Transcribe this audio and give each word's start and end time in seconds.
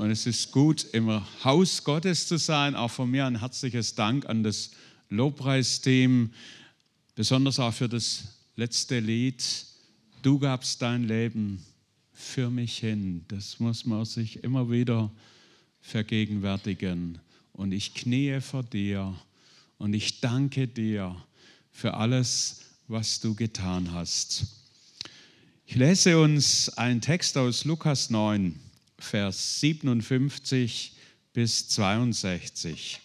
Und 0.00 0.10
es 0.10 0.24
ist 0.24 0.50
gut, 0.50 0.86
im 0.94 1.10
Haus 1.44 1.84
Gottes 1.84 2.26
zu 2.26 2.38
sein. 2.38 2.74
Auch 2.74 2.90
von 2.90 3.10
mir 3.10 3.26
ein 3.26 3.40
herzliches 3.40 3.94
Dank 3.94 4.24
an 4.24 4.42
das 4.42 4.70
Lobpreisteam, 5.10 6.32
besonders 7.14 7.58
auch 7.58 7.74
für 7.74 7.86
das 7.86 8.24
letzte 8.56 8.98
Lied. 8.98 9.44
Du 10.22 10.38
gabst 10.38 10.80
dein 10.80 11.04
Leben 11.04 11.62
für 12.14 12.48
mich 12.48 12.78
hin. 12.78 13.26
Das 13.28 13.60
muss 13.60 13.84
man 13.84 14.06
sich 14.06 14.42
immer 14.42 14.70
wieder 14.70 15.10
vergegenwärtigen. 15.82 17.18
Und 17.52 17.72
ich 17.72 17.92
kniee 17.92 18.40
vor 18.40 18.62
dir 18.62 19.14
und 19.76 19.92
ich 19.92 20.22
danke 20.22 20.66
dir 20.66 21.14
für 21.72 21.92
alles, 21.92 22.62
was 22.88 23.20
du 23.20 23.34
getan 23.34 23.92
hast. 23.92 24.46
Ich 25.66 25.74
lese 25.74 26.18
uns 26.18 26.70
einen 26.70 27.02
Text 27.02 27.36
aus 27.36 27.66
Lukas 27.66 28.08
9, 28.08 28.58
Vers 29.00 29.60
57 29.60 30.92
bis 31.32 31.68
62. 31.68 33.00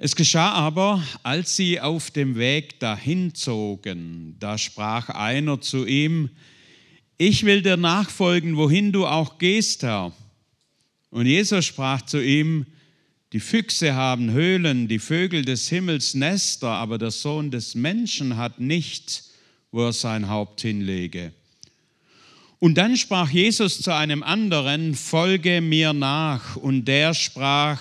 Es 0.00 0.14
geschah 0.14 0.52
aber, 0.52 1.02
als 1.22 1.56
sie 1.56 1.80
auf 1.80 2.10
dem 2.10 2.36
Weg 2.36 2.78
dahin 2.78 3.34
zogen, 3.34 4.36
da 4.38 4.56
sprach 4.56 5.08
einer 5.08 5.60
zu 5.60 5.86
ihm, 5.86 6.30
ich 7.16 7.44
will 7.44 7.62
dir 7.62 7.76
nachfolgen, 7.76 8.56
wohin 8.56 8.92
du 8.92 9.06
auch 9.06 9.38
gehst, 9.38 9.82
Herr. 9.82 10.12
Und 11.10 11.26
Jesus 11.26 11.64
sprach 11.64 12.02
zu 12.02 12.22
ihm, 12.22 12.66
die 13.32 13.40
Füchse 13.40 13.94
haben 13.94 14.30
Höhlen, 14.30 14.88
die 14.88 15.00
Vögel 15.00 15.44
des 15.44 15.68
Himmels 15.68 16.14
Nester, 16.14 16.68
aber 16.68 16.96
der 16.96 17.10
Sohn 17.10 17.50
des 17.50 17.74
Menschen 17.74 18.36
hat 18.36 18.60
nicht, 18.60 19.24
wo 19.72 19.86
er 19.86 19.92
sein 19.92 20.28
Haupt 20.28 20.60
hinlege. 20.62 21.32
Und 22.60 22.74
dann 22.76 22.96
sprach 22.96 23.30
Jesus 23.30 23.80
zu 23.80 23.94
einem 23.94 24.22
anderen, 24.22 24.94
folge 24.94 25.60
mir 25.60 25.92
nach. 25.92 26.56
Und 26.56 26.86
der 26.86 27.14
sprach, 27.14 27.80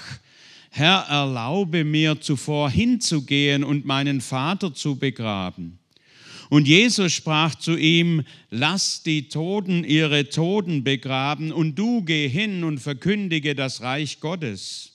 Herr, 0.70 1.06
erlaube 1.10 1.84
mir 1.84 2.22
zuvor 2.22 2.70
hinzugehen 2.70 3.64
und 3.64 3.86
meinen 3.86 4.22
Vater 4.22 4.76
zu 4.76 4.98
begraben. 4.98 5.80
Und 6.50 6.68
Jesus 6.68 7.12
sprach 7.12 7.56
zu 7.56 7.76
ihm, 7.76 8.24
lass 8.52 9.02
die 9.02 9.28
Toten 9.28 9.84
ihre 9.84 10.30
Toten 10.30 10.84
begraben 10.84 11.52
und 11.52 11.76
du 11.76 12.04
geh 12.04 12.30
hin 12.30 12.64
und 12.64 12.78
verkündige 12.78 13.56
das 13.56 13.82
Reich 13.82 14.20
Gottes. 14.20 14.94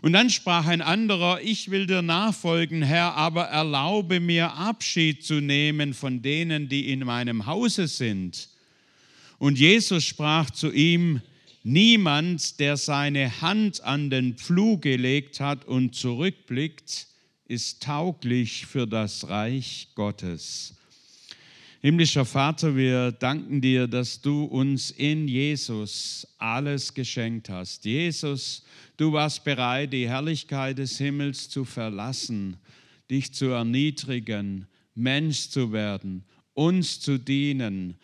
Und 0.00 0.12
dann 0.12 0.30
sprach 0.30 0.66
ein 0.66 0.82
anderer, 0.82 1.40
ich 1.42 1.70
will 1.70 1.86
dir 1.86 2.02
nachfolgen, 2.02 2.82
Herr, 2.82 3.14
aber 3.14 3.44
erlaube 3.44 4.20
mir 4.20 4.52
Abschied 4.52 5.24
zu 5.24 5.40
nehmen 5.40 5.92
von 5.92 6.22
denen, 6.22 6.68
die 6.68 6.92
in 6.92 7.00
meinem 7.00 7.46
Hause 7.46 7.88
sind. 7.88 8.48
Und 9.38 9.58
Jesus 9.58 10.04
sprach 10.04 10.50
zu 10.50 10.72
ihm, 10.72 11.20
niemand, 11.62 12.58
der 12.58 12.76
seine 12.76 13.40
Hand 13.40 13.82
an 13.84 14.10
den 14.10 14.34
Pflug 14.34 14.82
gelegt 14.82 15.40
hat 15.40 15.64
und 15.64 15.94
zurückblickt, 15.94 17.06
ist 17.46 17.82
tauglich 17.82 18.66
für 18.66 18.86
das 18.86 19.28
Reich 19.28 19.88
Gottes. 19.94 20.74
Himmlischer 21.80 22.24
Vater, 22.24 22.74
wir 22.74 23.12
danken 23.12 23.60
dir, 23.60 23.86
dass 23.86 24.20
du 24.20 24.44
uns 24.44 24.90
in 24.90 25.28
Jesus 25.28 26.26
alles 26.38 26.92
geschenkt 26.92 27.48
hast. 27.48 27.84
Jesus, 27.84 28.64
du 28.96 29.12
warst 29.12 29.44
bereit, 29.44 29.92
die 29.92 30.08
Herrlichkeit 30.08 30.78
des 30.78 30.98
Himmels 30.98 31.48
zu 31.48 31.64
verlassen, 31.64 32.56
dich 33.08 33.32
zu 33.32 33.46
erniedrigen, 33.46 34.66
Mensch 34.96 35.50
zu 35.50 35.70
werden, 35.70 36.24
uns 36.54 36.98
zu 36.98 37.16
dienen 37.16 37.96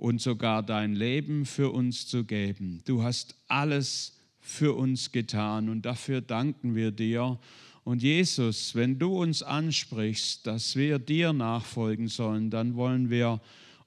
und 0.00 0.18
sogar 0.18 0.62
dein 0.62 0.94
Leben 0.94 1.44
für 1.44 1.70
uns 1.70 2.06
zu 2.06 2.24
geben. 2.24 2.80
Du 2.86 3.02
hast 3.02 3.34
alles 3.48 4.16
für 4.40 4.74
uns 4.74 5.12
getan 5.12 5.68
und 5.68 5.82
dafür 5.82 6.22
danken 6.22 6.74
wir 6.74 6.90
dir. 6.90 7.38
Und 7.84 8.02
Jesus, 8.02 8.74
wenn 8.74 8.98
du 8.98 9.20
uns 9.20 9.42
ansprichst, 9.42 10.46
dass 10.46 10.74
wir 10.74 10.98
dir 10.98 11.34
nachfolgen 11.34 12.08
sollen, 12.08 12.48
dann 12.48 12.76
wollen 12.76 13.10
wir 13.10 13.42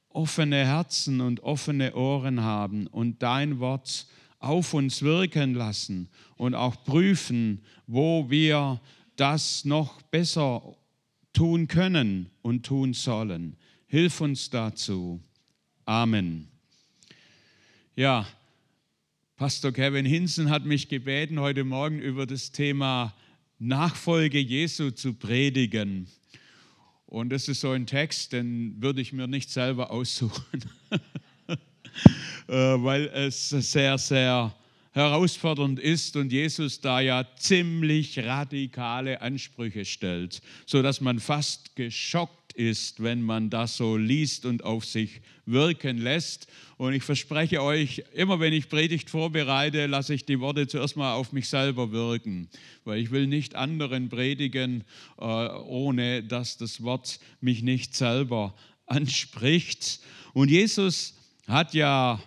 offene 0.10 0.58
Herzen 0.58 1.20
und 1.20 1.40
offene 1.42 1.96
Ohren 1.96 2.42
haben 2.42 2.86
und 2.86 3.24
dein 3.24 3.60
Wort 3.60 4.06
auf 4.38 4.76
uns 4.76 5.02
wirken 5.02 5.56
lassen 5.56 6.10
und 6.36 6.54
auch 6.54 6.84
prüfen, 6.84 7.64
wo 7.88 8.30
wir 8.30 8.80
das 9.16 9.66
noch 9.66 10.04
besser 10.04 10.76
tun 11.34 11.68
können 11.68 12.30
und 12.44 12.68
tun 12.68 12.94
sollen. 12.94 13.56
Hilf 13.88 14.22
uns 14.22 14.52
dazu. 14.52 15.20
Amen. 15.86 16.48
Ja, 17.94 18.26
Pastor 19.36 19.74
Kevin 19.74 20.06
Hinsen 20.06 20.50
hat 20.50 20.64
mich 20.64 20.88
gebeten, 20.88 21.42
heute 21.42 21.66
Morgen 21.66 22.00
über 22.00 22.26
das 22.26 22.54
Thema 22.54 23.14
Nachfolge 23.60 24.40
Jesu 24.40 24.92
zu 24.92 25.14
predigen. 25.14 26.08
Und 27.06 27.32
das 27.32 27.50
ist 27.50 27.60
so 27.60 27.72
ein 27.72 27.86
Text, 27.86 28.32
den 28.32 28.82
würde 28.82 29.02
ich 29.02 29.12
mir 29.12 29.28
nicht 29.28 29.50
selber 29.50 29.92
aussuchen, 29.92 30.64
äh, 31.50 31.58
weil 32.48 33.08
es 33.08 33.50
sehr, 33.50 33.98
sehr 33.98 34.56
herausfordernd 34.92 35.80
ist 35.80 36.16
und 36.16 36.32
Jesus 36.32 36.80
da 36.80 37.02
ja 37.02 37.28
ziemlich 37.36 38.20
radikale 38.20 39.20
Ansprüche 39.22 39.84
stellt, 39.84 40.42
sodass 40.66 41.02
man 41.02 41.20
fast 41.20 41.76
geschockt 41.76 42.43
ist, 42.54 43.02
wenn 43.02 43.22
man 43.22 43.50
das 43.50 43.78
so 43.78 43.98
liest 43.98 44.46
und 44.46 44.64
auf 44.64 44.86
sich 44.86 45.22
wirken 45.46 45.98
lässt. 45.98 46.48
Und 46.78 46.94
ich 46.94 47.04
verspreche 47.04 47.62
euch, 47.62 48.04
immer 48.14 48.40
wenn 48.40 48.54
ich 48.54 48.70
Predigt 48.70 49.10
vorbereite, 49.10 49.88
lasse 49.88 50.14
ich 50.14 50.26
die 50.26 50.40
Worte 50.40 50.68
zuerst 50.68 50.96
mal 50.96 51.14
auf 51.14 51.32
mich 51.32 51.50
selber 51.50 51.92
wirken, 51.92 52.50
weil 52.86 53.00
ich 53.00 53.12
will 53.12 53.28
nicht 53.28 53.56
anderen 53.56 54.10
predigen, 54.10 54.84
äh, 55.20 55.24
ohne 55.24 56.24
dass 56.24 56.58
das 56.58 56.84
Wort 56.84 57.20
mich 57.42 57.64
nicht 57.64 57.96
selber 57.96 58.56
anspricht. 58.86 60.00
Und 60.34 60.50
Jesus 60.50 61.16
hat 61.48 61.74
ja 61.74 62.22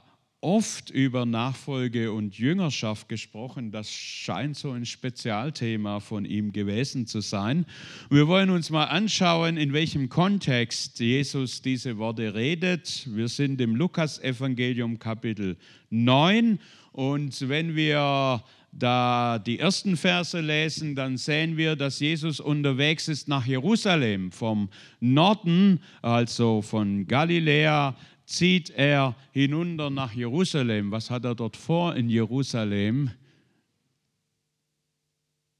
oft 0.47 0.91
über 0.91 1.27
Nachfolge 1.27 2.13
und 2.13 2.39
Jüngerschaft 2.39 3.09
gesprochen. 3.09 3.73
Das 3.73 3.91
scheint 3.91 4.57
so 4.57 4.71
ein 4.71 4.87
Spezialthema 4.87 5.99
von 5.99 6.25
ihm 6.25 6.53
gewesen 6.53 7.09
zu 7.09 7.21
sein. 7.21 7.67
Wir 8.11 8.29
wollen 8.29 8.51
uns 8.51 8.71
mal 8.71 8.85
anschauen, 8.85 9.57
in 9.57 9.73
welchem 9.73 10.09
Kontext 10.09 11.01
Jesus 11.01 11.63
diese 11.63 11.99
Worte 11.99 12.37
redet. 12.37 13.09
Wir 13.11 13.27
sind 13.27 13.61
im 13.61 13.75
Lukas-Evangelium 13.75 15.01
Kapitel 15.01 15.57
9 15.91 16.61
und 16.93 17.49
wenn 17.49 17.75
wir 17.75 18.45
da 18.71 19.41
die 19.41 19.59
ersten 19.59 19.97
Verse 19.97 20.39
lesen, 20.39 20.95
dann 20.95 21.17
sehen 21.17 21.57
wir, 21.57 21.75
dass 21.75 21.99
Jesus 21.99 22.39
unterwegs 22.39 23.09
ist 23.09 23.27
nach 23.27 23.47
Jerusalem, 23.47 24.31
vom 24.31 24.69
Norden, 25.01 25.81
also 26.03 26.63
von 26.63 27.09
Galiläa 27.09 27.97
zieht 28.27 28.71
er 28.71 29.15
hinunter 29.33 29.89
nach 29.89 30.13
Jerusalem. 30.13 30.91
Was 30.91 31.11
hat 31.11 31.25
er 31.25 31.35
dort 31.35 31.57
vor 31.57 31.95
in 31.95 32.11
Jerusalem? 32.11 33.11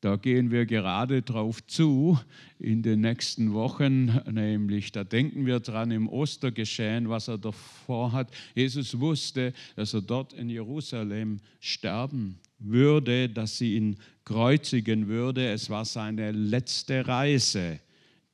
Da 0.03 0.17
gehen 0.17 0.51
wir 0.51 0.67
gerade 0.67 1.23
drauf 1.23 1.67
zu 1.67 2.19
in 2.59 2.83
den 2.83 3.01
nächsten 3.01 3.55
Wochen, 3.55 4.21
nämlich 4.31 4.93
da 4.93 5.05
denken 5.05 5.47
wir 5.47 5.59
dran 5.59 5.91
im 5.91 6.09
Ostergeschehen, 6.09 7.09
was 7.09 7.29
er 7.29 7.39
davor 7.39 8.13
hat. 8.13 8.31
Jesus 8.55 9.01
wusste, 9.01 9.53
dass 9.75 9.95
er 9.95 10.03
dort 10.03 10.33
in 10.35 10.51
Jerusalem 10.51 11.41
sterben 11.61 12.39
würde, 12.59 13.29
dass 13.29 13.59
sie 13.59 13.77
ihn 13.77 13.97
kreuzigen 14.25 15.09
würde. 15.09 15.51
Es 15.51 15.71
war 15.71 15.85
seine 15.85 16.31
letzte 16.31 17.07
Reise, 17.07 17.81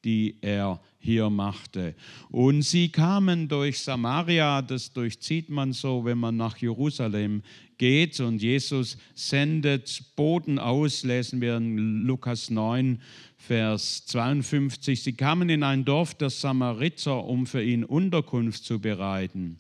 die 0.05 0.37
er 0.41 0.81
hier 0.99 1.31
machte. 1.31 1.95
Und 2.31 2.63
sie 2.63 2.89
kamen 2.89 3.49
durch 3.49 3.81
Samaria, 3.81 4.63
das 4.63 4.93
durchzieht 4.93 5.51
man 5.51 5.73
so, 5.73 6.05
wenn 6.05 6.19
man 6.19 6.37
nach 6.37 6.57
Jerusalem 6.59 7.43
geht. 7.79 8.21
Und 8.21 8.41
Jesus 8.41 8.97
sendet 9.15 10.03
Boten 10.15 10.59
aus, 10.59 11.03
lesen 11.03 11.41
wir 11.41 11.57
in 11.57 12.03
Lukas 12.03 12.51
9, 12.51 13.01
Vers 13.37 14.07
52. 14.07 15.03
Sie 15.03 15.15
kamen 15.15 15.49
in 15.49 15.65
ein 15.65 15.85
Dorf 15.85 16.15
der 16.15 16.31
Samariter, 16.31 17.25
um 17.25 17.47
für 17.47 17.63
ihn 17.63 17.83
Unterkunft 17.83 18.65
zu 18.65 18.79
bereiten. 18.79 19.59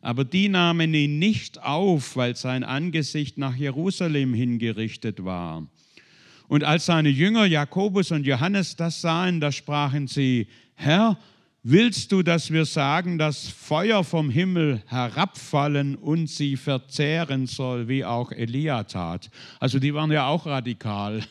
Aber 0.00 0.24
die 0.24 0.48
nahmen 0.48 0.94
ihn 0.94 1.18
nicht 1.18 1.62
auf, 1.62 2.16
weil 2.16 2.34
sein 2.34 2.64
Angesicht 2.64 3.36
nach 3.36 3.54
Jerusalem 3.54 4.32
hingerichtet 4.32 5.24
war. 5.24 5.66
Und 6.50 6.64
als 6.64 6.86
seine 6.86 7.10
Jünger 7.10 7.44
Jakobus 7.44 8.10
und 8.10 8.26
Johannes 8.26 8.74
das 8.74 9.00
sahen, 9.00 9.40
da 9.40 9.52
sprachen 9.52 10.08
sie, 10.08 10.48
Herr, 10.74 11.16
willst 11.62 12.10
du, 12.10 12.24
dass 12.24 12.50
wir 12.50 12.64
sagen, 12.64 13.18
dass 13.18 13.46
Feuer 13.46 14.02
vom 14.02 14.30
Himmel 14.30 14.82
herabfallen 14.88 15.94
und 15.94 16.28
sie 16.28 16.56
verzehren 16.56 17.46
soll, 17.46 17.86
wie 17.86 18.04
auch 18.04 18.32
Elia 18.32 18.82
tat? 18.82 19.30
Also 19.60 19.78
die 19.78 19.94
waren 19.94 20.10
ja 20.10 20.26
auch 20.26 20.44
radikal. 20.44 21.22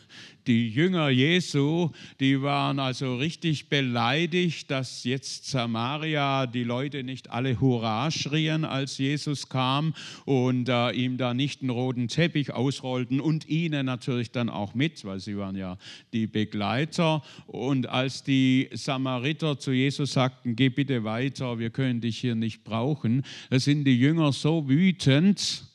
Die 0.50 0.68
Jünger 0.68 1.10
Jesu, 1.10 1.92
die 2.19 2.42
waren 2.42 2.80
also 2.80 3.18
richtig 3.18 3.69
beleidigt, 3.69 4.72
dass 4.72 5.04
jetzt 5.04 5.46
Samaria 5.46 6.48
die 6.48 6.63
Leute 6.63 7.04
nicht 7.04 7.30
alle 7.30 7.60
Hurra 7.60 8.10
schrien, 8.10 8.66
als 8.66 8.98
Jesus 8.98 9.48
kam 9.48 9.94
und 10.25 10.68
äh, 10.68 10.90
ihm 10.94 11.18
da 11.18 11.36
nicht 11.36 11.62
einen 11.62 11.69
roten 11.69 12.07
Teppich 12.07 12.51
ausrollten 12.51 13.22
und 13.22 13.48
ihnen 13.48 13.86
natürlich 13.86 14.31
dann 14.31 14.50
auch 14.50 14.74
mit, 14.74 15.06
weil 15.06 15.19
sie 15.19 15.38
waren 15.38 15.56
ja 15.56 15.78
die 16.13 16.25
Begleiter. 16.25 17.22
Und 17.46 17.88
als 17.88 18.24
die 18.24 18.69
Samariter 18.74 19.60
zu 19.60 19.72
Jesus 19.72 20.13
sagten, 20.13 20.56
geh 20.56 20.69
bitte 20.69 21.04
weiter, 21.04 21.60
wir 21.60 21.69
können 21.69 22.01
dich 22.01 22.18
hier 22.18 22.34
nicht 22.34 22.63
brauchen, 22.63 23.24
sind 23.51 23.84
die 23.84 24.00
Jünger 24.00 24.34
so 24.34 24.68
wütend, 24.68 25.69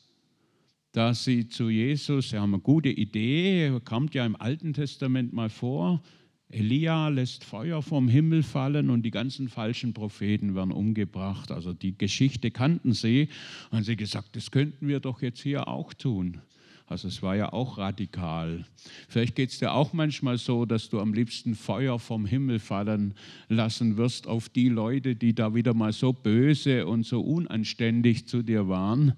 dass 0.95 1.25
sie 1.25 1.49
zu 1.49 1.69
Jesus, 1.69 2.29
sie 2.29 2.39
haben 2.39 2.53
eine 2.53 2.63
gute 2.63 2.87
Idee, 2.87 3.81
kommt 3.83 4.15
ja 4.15 4.25
im 4.25 4.37
Alten 4.37 4.71
Testament 4.71 5.33
mal 5.33 5.49
vor, 5.49 6.01
Elia 6.47 7.09
lässt 7.09 7.43
Feuer 7.43 7.81
vom 7.81 8.07
Himmel 8.07 8.43
fallen 8.43 8.89
und 8.89 9.01
die 9.01 9.11
ganzen 9.11 9.49
falschen 9.49 9.93
Propheten 9.93 10.55
werden 10.55 10.71
umgebracht. 10.71 11.51
Also 11.51 11.73
die 11.73 11.97
Geschichte 11.97 12.49
kannten 12.49 12.93
sie 12.93 13.27
und 13.71 13.83
sie 13.83 13.97
gesagt, 13.97 14.37
das 14.37 14.51
könnten 14.51 14.87
wir 14.87 15.01
doch 15.01 15.21
jetzt 15.21 15.41
hier 15.41 15.67
auch 15.67 15.93
tun. 15.93 16.39
Also 16.87 17.09
es 17.09 17.21
war 17.21 17.35
ja 17.35 17.51
auch 17.51 17.77
radikal. 17.77 18.63
Vielleicht 19.09 19.35
geht 19.35 19.49
es 19.49 19.59
dir 19.59 19.73
auch 19.73 19.91
manchmal 19.91 20.37
so, 20.37 20.65
dass 20.65 20.89
du 20.89 21.01
am 21.01 21.13
liebsten 21.13 21.55
Feuer 21.55 21.99
vom 21.99 22.25
Himmel 22.25 22.59
fallen 22.59 23.15
lassen 23.49 23.97
wirst 23.97 24.27
auf 24.27 24.47
die 24.47 24.69
Leute, 24.69 25.15
die 25.15 25.35
da 25.35 25.53
wieder 25.53 25.73
mal 25.73 25.91
so 25.91 26.13
böse 26.13 26.85
und 26.87 27.05
so 27.05 27.19
unanständig 27.19 28.27
zu 28.27 28.43
dir 28.43 28.69
waren. 28.69 29.13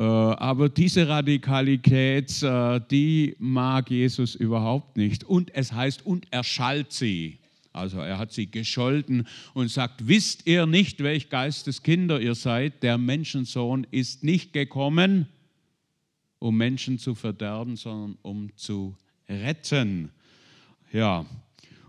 Äh, 0.00 0.02
aber 0.02 0.70
diese 0.70 1.06
Radikalität, 1.08 2.42
äh, 2.42 2.80
die 2.90 3.36
mag 3.38 3.90
Jesus 3.90 4.34
überhaupt 4.34 4.96
nicht. 4.96 5.24
Und 5.24 5.54
es 5.54 5.74
heißt, 5.74 6.06
und 6.06 6.26
er 6.30 6.42
schalt 6.42 6.90
sie. 6.90 7.36
Also 7.74 7.98
er 7.98 8.16
hat 8.16 8.32
sie 8.32 8.50
gescholten 8.50 9.28
und 9.52 9.70
sagt, 9.70 10.08
wisst 10.08 10.46
ihr 10.46 10.64
nicht, 10.64 11.02
welch 11.02 11.28
Geisteskinder 11.28 12.18
ihr 12.18 12.34
seid? 12.34 12.82
Der 12.82 12.96
Menschensohn 12.96 13.86
ist 13.90 14.24
nicht 14.24 14.54
gekommen, 14.54 15.26
um 16.38 16.56
Menschen 16.56 16.98
zu 16.98 17.14
verderben, 17.14 17.76
sondern 17.76 18.16
um 18.22 18.56
zu 18.56 18.96
retten. 19.28 20.12
Ja, 20.94 21.26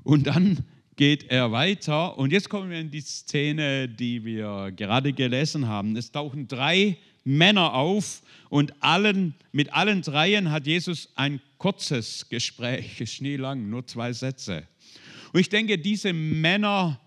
und 0.04 0.28
dann 0.28 0.60
geht 0.98 1.32
er 1.32 1.54
weiter 1.54 2.18
und 2.18 2.34
jetzt 2.34 2.50
kommen 2.50 2.70
wir 2.70 2.80
in 2.80 2.92
die 2.92 3.02
Szene, 3.02 3.88
die 3.88 4.26
wir 4.26 4.74
gerade 4.76 5.14
gelesen 5.14 5.70
haben. 5.70 5.96
Es 5.96 6.12
tauchen 6.12 6.50
drei 6.50 6.98
Männer 7.24 7.74
auf 7.74 8.22
und 8.50 8.82
allen, 8.82 9.36
mit 9.52 9.74
allen 9.74 10.02
dreien 10.02 10.52
hat 10.52 10.68
Jesus 10.68 11.10
ein 11.16 11.42
kurzes 11.58 12.28
Gespräch, 12.30 13.00
ist 13.02 13.22
nie 13.22 13.38
lang, 13.38 13.70
nur 13.70 13.86
zwei 13.88 14.14
Sätze. 14.14 14.68
Und 15.34 15.40
ich 15.40 15.50
denke, 15.50 15.78
diese 15.78 16.14
Männer 16.14 17.00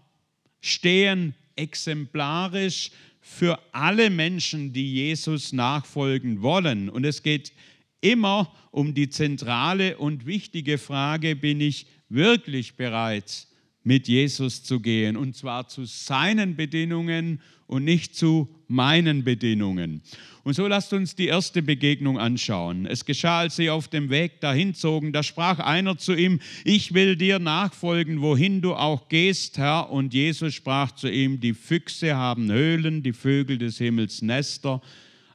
stehen 0.60 1.34
exemplarisch 1.56 2.90
für 3.20 3.58
alle 3.72 4.10
Menschen, 4.10 4.72
die 4.72 4.92
Jesus 4.92 5.52
nachfolgen 5.52 6.42
wollen. 6.42 6.88
Und 6.88 7.04
es 7.04 7.22
geht 7.22 7.52
immer 8.00 8.54
um 8.70 8.94
die 8.94 9.08
zentrale 9.08 9.96
und 9.96 10.26
wichtige 10.26 10.78
Frage, 10.78 11.36
bin 11.36 11.60
ich 11.60 11.86
wirklich 12.08 12.76
bereit, 12.76 13.46
mit 13.82 14.08
Jesus 14.08 14.62
zu 14.62 14.80
gehen? 14.80 15.16
Und 15.16 15.36
zwar 15.36 15.68
zu 15.68 15.84
seinen 15.84 16.56
Bedingungen 16.56 17.40
und 17.66 17.84
nicht 17.84 18.14
zu 18.14 18.48
meinen 18.74 19.24
Bedingungen. 19.24 20.02
Und 20.42 20.52
so 20.52 20.66
lasst 20.66 20.92
uns 20.92 21.14
die 21.14 21.28
erste 21.28 21.62
Begegnung 21.62 22.18
anschauen. 22.18 22.84
Es 22.84 23.06
geschah, 23.06 23.38
als 23.40 23.56
sie 23.56 23.70
auf 23.70 23.88
dem 23.88 24.10
Weg 24.10 24.40
dahin 24.40 24.74
zogen, 24.74 25.12
da 25.12 25.22
sprach 25.22 25.58
einer 25.58 25.96
zu 25.96 26.14
ihm, 26.14 26.40
ich 26.64 26.92
will 26.92 27.16
dir 27.16 27.38
nachfolgen, 27.38 28.20
wohin 28.20 28.60
du 28.60 28.74
auch 28.74 29.08
gehst, 29.08 29.56
Herr. 29.56 29.90
Und 29.90 30.12
Jesus 30.12 30.52
sprach 30.52 30.92
zu 30.92 31.10
ihm, 31.10 31.40
die 31.40 31.54
Füchse 31.54 32.16
haben 32.16 32.52
Höhlen, 32.52 33.02
die 33.02 33.14
Vögel 33.14 33.56
des 33.56 33.78
Himmels 33.78 34.20
Nester, 34.20 34.82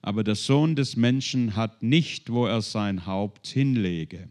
aber 0.04 0.24
der 0.24 0.36
Sohn 0.36 0.76
des 0.76 0.96
Menschen 0.96 1.56
hat 1.56 1.82
nicht, 1.82 2.30
wo 2.32 2.46
er 2.46 2.62
sein 2.62 3.08
Haupt 3.08 3.48
hinlege. 3.48 4.30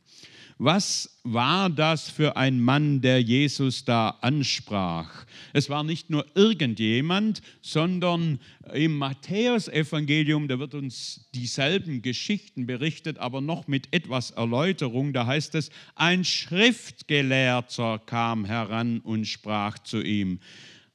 Was 0.60 1.20
war 1.22 1.70
das 1.70 2.10
für 2.10 2.36
ein 2.36 2.60
Mann, 2.60 3.00
der 3.00 3.22
Jesus 3.22 3.84
da 3.84 4.18
ansprach? 4.22 5.24
Es 5.52 5.70
war 5.70 5.84
nicht 5.84 6.10
nur 6.10 6.26
irgendjemand, 6.34 7.42
sondern 7.62 8.40
im 8.72 8.98
Matthäusevangelium, 8.98 10.48
da 10.48 10.58
wird 10.58 10.74
uns 10.74 11.28
dieselben 11.32 12.02
Geschichten 12.02 12.66
berichtet, 12.66 13.18
aber 13.18 13.40
noch 13.40 13.68
mit 13.68 13.92
etwas 13.92 14.32
Erläuterung. 14.32 15.12
Da 15.12 15.26
heißt 15.26 15.54
es, 15.54 15.70
ein 15.94 16.24
Schriftgelehrter 16.24 18.00
kam 18.04 18.44
heran 18.44 18.98
und 18.98 19.26
sprach 19.26 19.78
zu 19.78 20.02
ihm. 20.02 20.40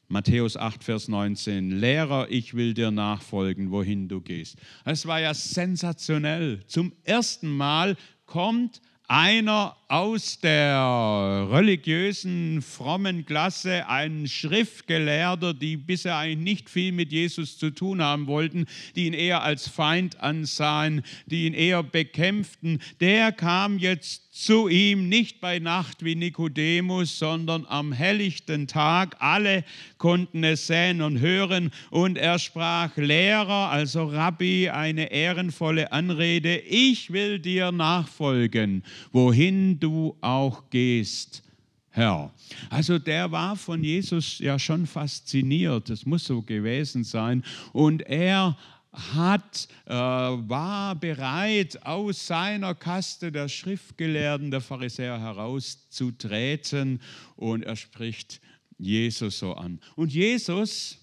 Matthäus 0.10 0.57
8, 0.57 0.83
Vers 0.83 1.07
19. 1.07 1.80
Lehrer, 1.80 2.27
ich 2.30 2.54
will 2.54 2.74
dir 2.74 2.92
nachfolgen, 2.92 3.71
wohin 3.71 4.10
du 4.10 4.19
gehst. 4.19 4.57
Es 4.83 5.06
war 5.06 5.21
ja 5.21 5.33
sensationell. 5.33 6.60
Zum 6.68 6.92
ersten 7.06 7.50
Mal 7.50 7.95
kommt 8.25 8.81
einer 9.13 9.75
aus 9.94 10.40
der 10.40 11.48
religiösen, 11.51 12.63
frommen 12.63 13.28
Klasse, 13.28 13.88
ein 13.88 14.28
Schriftgelehrter, 14.28 15.54
die 15.54 15.78
bisher 15.78 16.18
eigentlich 16.18 16.44
nicht 16.44 16.69
viel 16.72 16.92
mit 16.92 17.12
Jesus 17.12 17.60
zu 17.60 17.69
tun 17.69 18.01
haben 18.01 18.25
wollten, 18.25 18.66
die 18.95 19.06
ihn 19.06 19.13
eher 19.13 19.44
als 19.44 19.68
Feind 19.68 20.19
ansahen, 20.19 21.04
die 21.28 21.45
ihn 21.45 21.54
eher 21.54 21.84
bekämpften, 21.84 22.81
der 23.01 23.31
kam 23.31 23.78
jetzt 23.78 24.24
zu 24.34 24.68
ihm, 24.68 25.10
nicht 25.10 25.40
bei 25.42 25.60
Nacht 25.60 26.04
wie 26.04 26.16
Nikodemus, 26.16 27.19
sondern 27.19 27.68
am 27.68 27.94
helllichten 27.94 28.66
Tag. 28.66 29.18
Alle 29.19 29.63
konnten 30.00 30.44
es 30.44 30.66
sehen 30.66 31.04
und 31.04 31.19
hören. 31.19 31.69
Und 31.92 32.18
er 32.18 32.39
sprach, 32.39 32.98
Lehrer, 32.98 33.69
also 33.69 34.06
Rabbi, 34.06 34.72
eine 34.72 35.12
ehrenvolle 35.12 35.92
Anrede, 35.92 36.57
ich 36.57 37.13
will 37.13 37.38
dir 37.38 37.72
nachfolgen, 37.72 38.84
wohin 39.12 39.80
du 39.84 40.18
auch 40.22 40.70
gehst. 40.70 41.44
Herr. 41.90 42.34
Also 42.72 42.98
der 42.98 43.32
war 43.32 43.56
von 43.56 43.84
Jesus 43.84 44.40
ja 44.40 44.58
schon 44.58 44.88
fasziniert, 44.88 45.92
das 45.92 46.08
muss 46.08 46.26
so 46.26 46.42
gewesen 46.42 47.04
sein. 47.04 47.44
Und 47.72 48.02
er 48.02 48.58
hat, 48.92 49.68
äh, 49.86 49.94
war 49.94 50.96
bereit, 50.96 51.84
aus 51.86 52.26
seiner 52.26 52.74
Kaste 52.74 53.32
der 53.32 53.48
Schriftgelehrten, 53.48 54.50
der 54.50 54.62
Pharisäer 54.62 55.20
herauszutreten 55.20 57.00
und 57.36 57.64
er 57.64 57.76
spricht 57.76 58.42
Jesus 58.78 59.40
so 59.40 59.54
an. 59.54 59.80
Und 59.96 60.14
Jesus, 60.14 60.98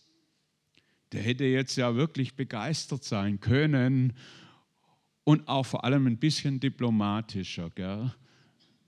der 1.12 1.23
hätte 1.23 1.44
jetzt 1.44 1.77
ja 1.77 1.94
wirklich 1.94 2.35
begeistert 2.35 3.05
sein 3.05 3.41
können 3.41 4.12
und 5.25 5.49
auch 5.49 5.67
vor 5.67 5.85
allem 5.85 6.06
ein 6.06 6.19
bisschen 6.19 6.60
diplomatischer. 6.60 7.70
Gell? 7.70 8.13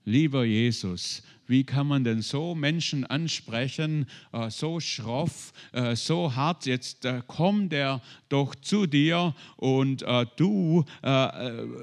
Lieber 0.05 0.43
Jesus, 0.43 1.23
wie 1.47 1.63
kann 1.63 1.87
man 1.87 2.03
denn 2.03 2.21
so 2.21 2.55
Menschen 2.55 3.05
ansprechen, 3.05 4.07
äh, 4.31 4.49
so 4.49 4.79
schroff, 4.79 5.53
äh, 5.71 5.95
so 5.95 6.35
hart? 6.35 6.65
Jetzt 6.65 7.05
äh, 7.05 7.21
kommt 7.27 7.73
er 7.73 8.01
doch 8.29 8.55
zu 8.55 8.85
dir 8.85 9.35
und 9.57 10.03
du 10.37 10.83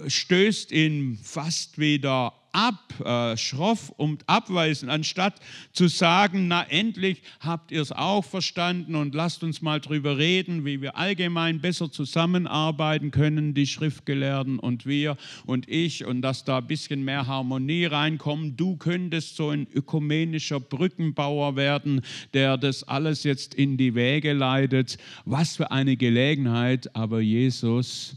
stößt 0.09 0.73
ihn 0.73 1.19
fast 1.23 1.79
wieder 1.79 2.35
ab, 2.53 3.01
äh, 3.05 3.37
schroff 3.37 3.91
und 3.97 4.29
abweisen, 4.29 4.89
anstatt 4.89 5.35
zu 5.73 5.89
sagen, 5.89 6.49
na 6.49 6.63
endlich 6.65 7.23
habt 7.41 7.73
ihr 7.73 7.83
es 7.83 7.93
auch 7.93 8.25
verstanden 8.25 8.95
und 8.95 9.15
lasst 9.15 9.43
uns 9.43 9.63
mal 9.63 9.81
drüber 9.81 10.19
reden, 10.19 10.65
wie 10.65 10.81
wir 10.81 10.97
allgemein 10.97 11.61
besser 11.61 11.91
zusammenarbeiten 11.91 13.11
können, 13.11 13.55
die 13.55 13.67
Schriftgelehrten 13.67 14.59
und 14.59 14.87
wir 14.87 15.17
und 15.47 15.69
ich 15.69 16.05
und 16.05 16.23
dass 16.23 16.45
da 16.45 16.59
ein 16.59 16.67
bisschen 16.67 17.05
mehr 17.05 17.27
Harmonie 17.27 17.87
reinkommt. 17.87 18.59
Du 18.59 18.77
könntest 18.77 19.37
so 19.37 19.51
ein 19.51 19.67
ökumenischer 19.73 20.61
Brückenbauer 20.61 21.57
werden, 21.57 22.03
der 22.35 22.57
das 22.57 22.85
alles 22.85 23.25
jetzt 23.25 23.55
in 23.55 23.77
die 23.77 23.95
Wege 23.95 24.33
leitet. 24.33 24.99
Was 25.25 25.57
für 25.57 25.71
eine 25.71 25.97
Gelegenheit, 25.97 26.95
aber 26.95 27.21
Jesus 27.21 28.17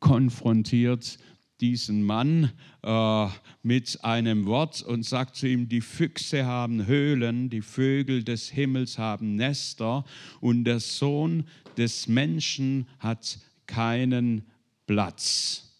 konfrontiert 0.00 1.18
diesen 1.60 2.02
Mann 2.02 2.52
äh, 2.82 3.26
mit 3.62 4.04
einem 4.04 4.46
Wort 4.46 4.82
und 4.82 5.04
sagt 5.04 5.36
zu 5.36 5.46
ihm, 5.48 5.68
die 5.68 5.80
Füchse 5.80 6.46
haben 6.46 6.86
Höhlen, 6.86 7.50
die 7.50 7.62
Vögel 7.62 8.24
des 8.24 8.48
Himmels 8.50 8.98
haben 8.98 9.36
Nester 9.36 10.04
und 10.40 10.64
der 10.64 10.80
Sohn 10.80 11.44
des 11.76 12.08
Menschen 12.08 12.86
hat 12.98 13.38
keinen 13.66 14.46
Platz. 14.86 15.70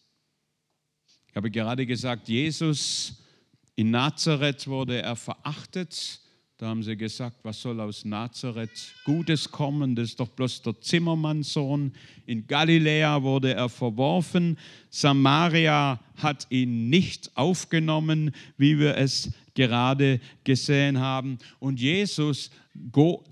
Ich 1.28 1.36
habe 1.36 1.50
gerade 1.50 1.86
gesagt, 1.86 2.28
Jesus 2.28 3.24
in 3.76 3.90
Nazareth 3.90 4.66
wurde 4.66 5.00
er 5.00 5.16
verachtet. 5.16 6.20
Da 6.60 6.66
haben 6.66 6.82
sie 6.82 6.94
gesagt, 6.94 7.38
was 7.42 7.62
soll 7.62 7.80
aus 7.80 8.04
Nazareth 8.04 8.92
Gutes 9.06 9.50
kommen? 9.50 9.96
Das 9.96 10.10
ist 10.10 10.20
doch 10.20 10.28
bloß 10.28 10.60
der 10.60 10.78
Zimmermannssohn. 10.78 11.90
In 12.26 12.46
Galiläa 12.46 13.22
wurde 13.22 13.54
er 13.54 13.70
verworfen. 13.70 14.58
Samaria 14.90 15.98
hat 16.18 16.46
ihn 16.50 16.90
nicht 16.90 17.30
aufgenommen, 17.34 18.32
wie 18.58 18.78
wir 18.78 18.98
es 18.98 19.30
gerade 19.60 20.20
gesehen 20.42 20.98
haben. 20.98 21.36
Und 21.58 21.80
Jesus 21.80 22.50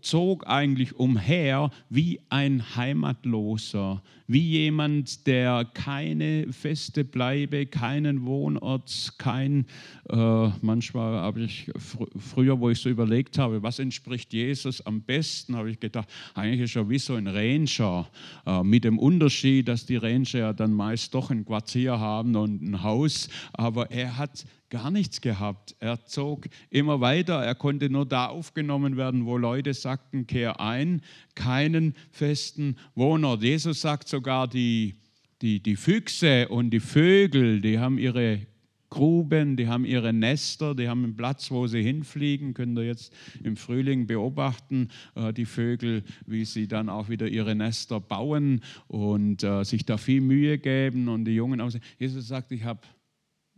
zog 0.02 0.46
eigentlich 0.46 0.96
umher 0.96 1.70
wie 1.88 2.20
ein 2.28 2.76
Heimatloser, 2.76 4.02
wie 4.26 4.42
jemand, 4.42 5.26
der 5.26 5.64
keine 5.72 6.52
feste 6.52 7.02
Bleibe, 7.02 7.64
keinen 7.64 8.26
Wohnort, 8.26 9.14
kein, 9.16 9.64
äh, 10.10 10.48
manchmal 10.60 11.20
habe 11.20 11.42
ich 11.44 11.70
fr 11.76 12.06
früher, 12.18 12.60
wo 12.60 12.68
ich 12.68 12.80
so 12.80 12.90
überlegt 12.90 13.38
habe, 13.38 13.62
was 13.62 13.78
entspricht 13.78 14.34
Jesus 14.34 14.84
am 14.84 15.00
besten, 15.00 15.56
habe 15.56 15.70
ich 15.70 15.80
gedacht, 15.80 16.08
eigentlich 16.34 16.62
ist 16.62 16.76
er 16.76 16.90
wie 16.90 16.98
so 16.98 17.14
ein 17.14 17.26
Ranger, 17.26 18.08
äh, 18.44 18.62
mit 18.62 18.84
dem 18.84 18.98
Unterschied, 18.98 19.68
dass 19.68 19.86
die 19.86 19.96
Ranger 19.96 20.38
ja 20.38 20.52
dann 20.52 20.74
meist 20.74 21.14
doch 21.14 21.30
ein 21.30 21.46
Quartier 21.46 21.98
haben 21.98 22.36
und 22.36 22.60
ein 22.60 22.82
Haus, 22.82 23.30
aber 23.54 23.90
er 23.90 24.18
hat 24.18 24.44
gar 24.70 24.90
nichts 24.90 25.20
gehabt. 25.20 25.76
Er 25.80 26.04
zog 26.04 26.48
immer 26.70 27.00
weiter. 27.00 27.42
Er 27.42 27.54
konnte 27.54 27.90
nur 27.90 28.06
da 28.06 28.26
aufgenommen 28.26 28.96
werden, 28.96 29.26
wo 29.26 29.36
Leute 29.36 29.74
sagten, 29.74 30.26
kehr 30.26 30.60
ein, 30.60 31.02
keinen 31.34 31.94
festen 32.10 32.76
Wohnort. 32.94 33.42
Jesus 33.42 33.80
sagt 33.80 34.08
sogar, 34.08 34.48
die, 34.48 34.96
die, 35.42 35.60
die 35.60 35.76
Füchse 35.76 36.48
und 36.48 36.70
die 36.70 36.80
Vögel, 36.80 37.60
die 37.60 37.78
haben 37.78 37.98
ihre 37.98 38.46
Gruben, 38.90 39.56
die 39.56 39.68
haben 39.68 39.84
ihre 39.84 40.14
Nester, 40.14 40.74
die 40.74 40.88
haben 40.88 41.04
einen 41.04 41.16
Platz, 41.16 41.50
wo 41.50 41.66
sie 41.66 41.82
hinfliegen. 41.82 42.54
Könnt 42.54 42.78
ihr 42.78 42.86
jetzt 42.86 43.12
im 43.42 43.56
Frühling 43.56 44.06
beobachten, 44.06 44.88
äh, 45.14 45.32
die 45.32 45.44
Vögel, 45.44 46.04
wie 46.26 46.44
sie 46.44 46.68
dann 46.68 46.88
auch 46.88 47.08
wieder 47.08 47.28
ihre 47.28 47.54
Nester 47.54 48.00
bauen 48.00 48.62
und 48.86 49.42
äh, 49.42 49.64
sich 49.64 49.84
da 49.84 49.98
viel 49.98 50.22
Mühe 50.22 50.58
geben 50.58 51.08
und 51.08 51.26
die 51.26 51.34
Jungen 51.34 51.60
aussehen. 51.60 51.82
Jesus 51.98 52.28
sagt, 52.28 52.50
ich 52.50 52.64
habe 52.64 52.80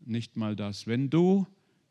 nicht 0.05 0.37
mal 0.37 0.57
das. 0.57 0.87
Wenn 0.87 1.11
du 1.11 1.47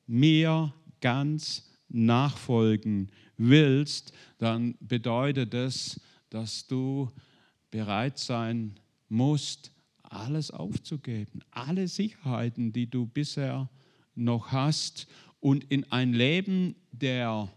mir 0.08 0.74
ganz 1.02 1.70
nachfolgen 1.90 3.10
willst, 3.38 4.14
dann 4.38 4.76
bedeutet 4.80 5.54
es, 5.54 6.00
dass 6.30 6.68
du 6.68 7.10
bereit 7.72 8.18
sein 8.18 8.76
musst, 9.08 9.72
alles 10.04 10.52
aufzugeben, 10.52 11.42
alle 11.52 11.88
Sicherheiten, 11.88 12.74
die 12.74 12.90
du 12.90 13.06
bisher 13.06 13.70
noch 14.16 14.52
hast 14.52 15.08
und 15.40 15.64
in 15.66 15.90
ein 15.92 16.14
Leben 16.14 16.76
der 16.92 17.50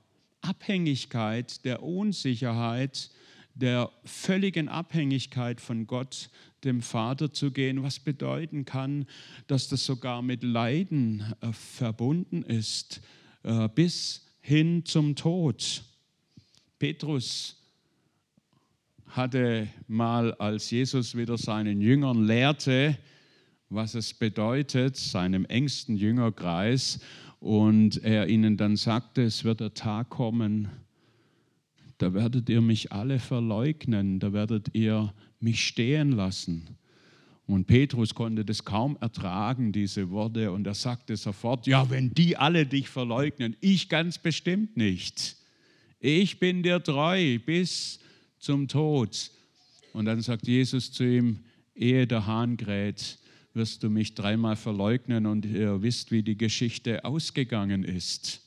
Abhängigkeit, 0.43 1.65
der 1.65 1.83
Unsicherheit, 1.83 3.11
der 3.55 3.91
völligen 4.05 4.69
Abhängigkeit 4.69 5.61
von 5.61 5.87
Gott 5.87 6.31
dem 6.65 6.81
Vater 6.81 7.33
zu 7.33 7.51
gehen, 7.51 7.83
was 7.83 7.99
bedeuten 7.99 8.65
kann, 8.65 9.07
dass 9.47 9.69
das 9.69 9.85
sogar 9.85 10.23
mit 10.23 10.43
Leiden 10.43 11.25
äh, 11.41 11.53
verbunden 11.53 12.43
ist, 12.43 13.01
äh, 13.43 13.69
bis 13.69 14.27
hin 14.41 14.85
zum 14.85 15.17
Tod. 15.17 15.83
Petrus 16.79 17.57
hatte 19.07 19.69
mal, 19.89 20.35
als 20.35 20.71
Jesus 20.71 21.17
wieder 21.17 21.37
seinen 21.37 21.81
Jüngern 21.81 22.25
lehrte, 22.25 22.97
was 23.69 23.95
es 23.95 24.15
bedeutet, 24.15 24.97
seinem 24.97 25.45
engsten 25.45 25.97
Jüngerkreis, 25.97 27.01
und 27.41 28.05
er 28.05 28.29
ihnen 28.29 28.57
dann 28.57 28.77
sagte, 28.77 29.23
es 29.23 29.43
wird 29.43 29.59
der 29.59 29.75
Tag 29.75 30.11
kommen, 30.11 30.69
da 31.99 32.15
werdet 32.15 32.49
ihr 32.49 32.61
mich 32.61 32.93
alle 32.93 33.19
verleugnen, 33.19 34.21
da 34.21 34.33
werdet 34.33 34.75
ihr 34.75 35.13
mich 35.43 35.65
stehen 35.65 36.13
lassen. 36.13 36.77
Und 37.47 37.67
Petrus 37.67 38.15
konnte 38.15 38.45
das 38.45 38.65
kaum 38.65 38.97
ertragen, 39.01 39.73
diese 39.73 40.11
Worte, 40.11 40.53
und 40.53 40.67
er 40.67 40.75
sagte 40.75 41.17
sofort, 41.17 41.67
ja, 41.67 41.91
wenn 41.91 42.15
die 42.15 42.37
alle 42.37 42.67
dich 42.67 42.89
verleugnen, 42.89 43.57
ich 43.61 43.89
ganz 43.89 44.19
bestimmt 44.19 44.77
nicht. 44.77 45.37
Ich 45.99 46.39
bin 46.39 46.63
dir 46.63 46.83
treu 46.83 47.39
bis 47.39 48.01
zum 48.39 48.69
Tod. 48.69 49.31
Und 49.93 50.07
dann 50.07 50.21
sagt 50.23 50.47
Jesus 50.47 50.93
zu 50.93 51.05
ihm, 51.05 51.41
ehe 51.75 52.07
der 52.07 52.27
Hahn 52.27 52.57
kräht, 52.57 53.19
wirst 53.55 53.83
du 53.83 53.91
mich 53.91 54.15
dreimal 54.15 54.57
verleugnen 54.57 55.27
und 55.27 55.45
ihr 55.45 55.83
wisst, 55.83 56.11
wie 56.11 56.23
die 56.23 56.39
Geschichte 56.39 57.05
ausgegangen 57.05 57.85
ist. 57.85 58.41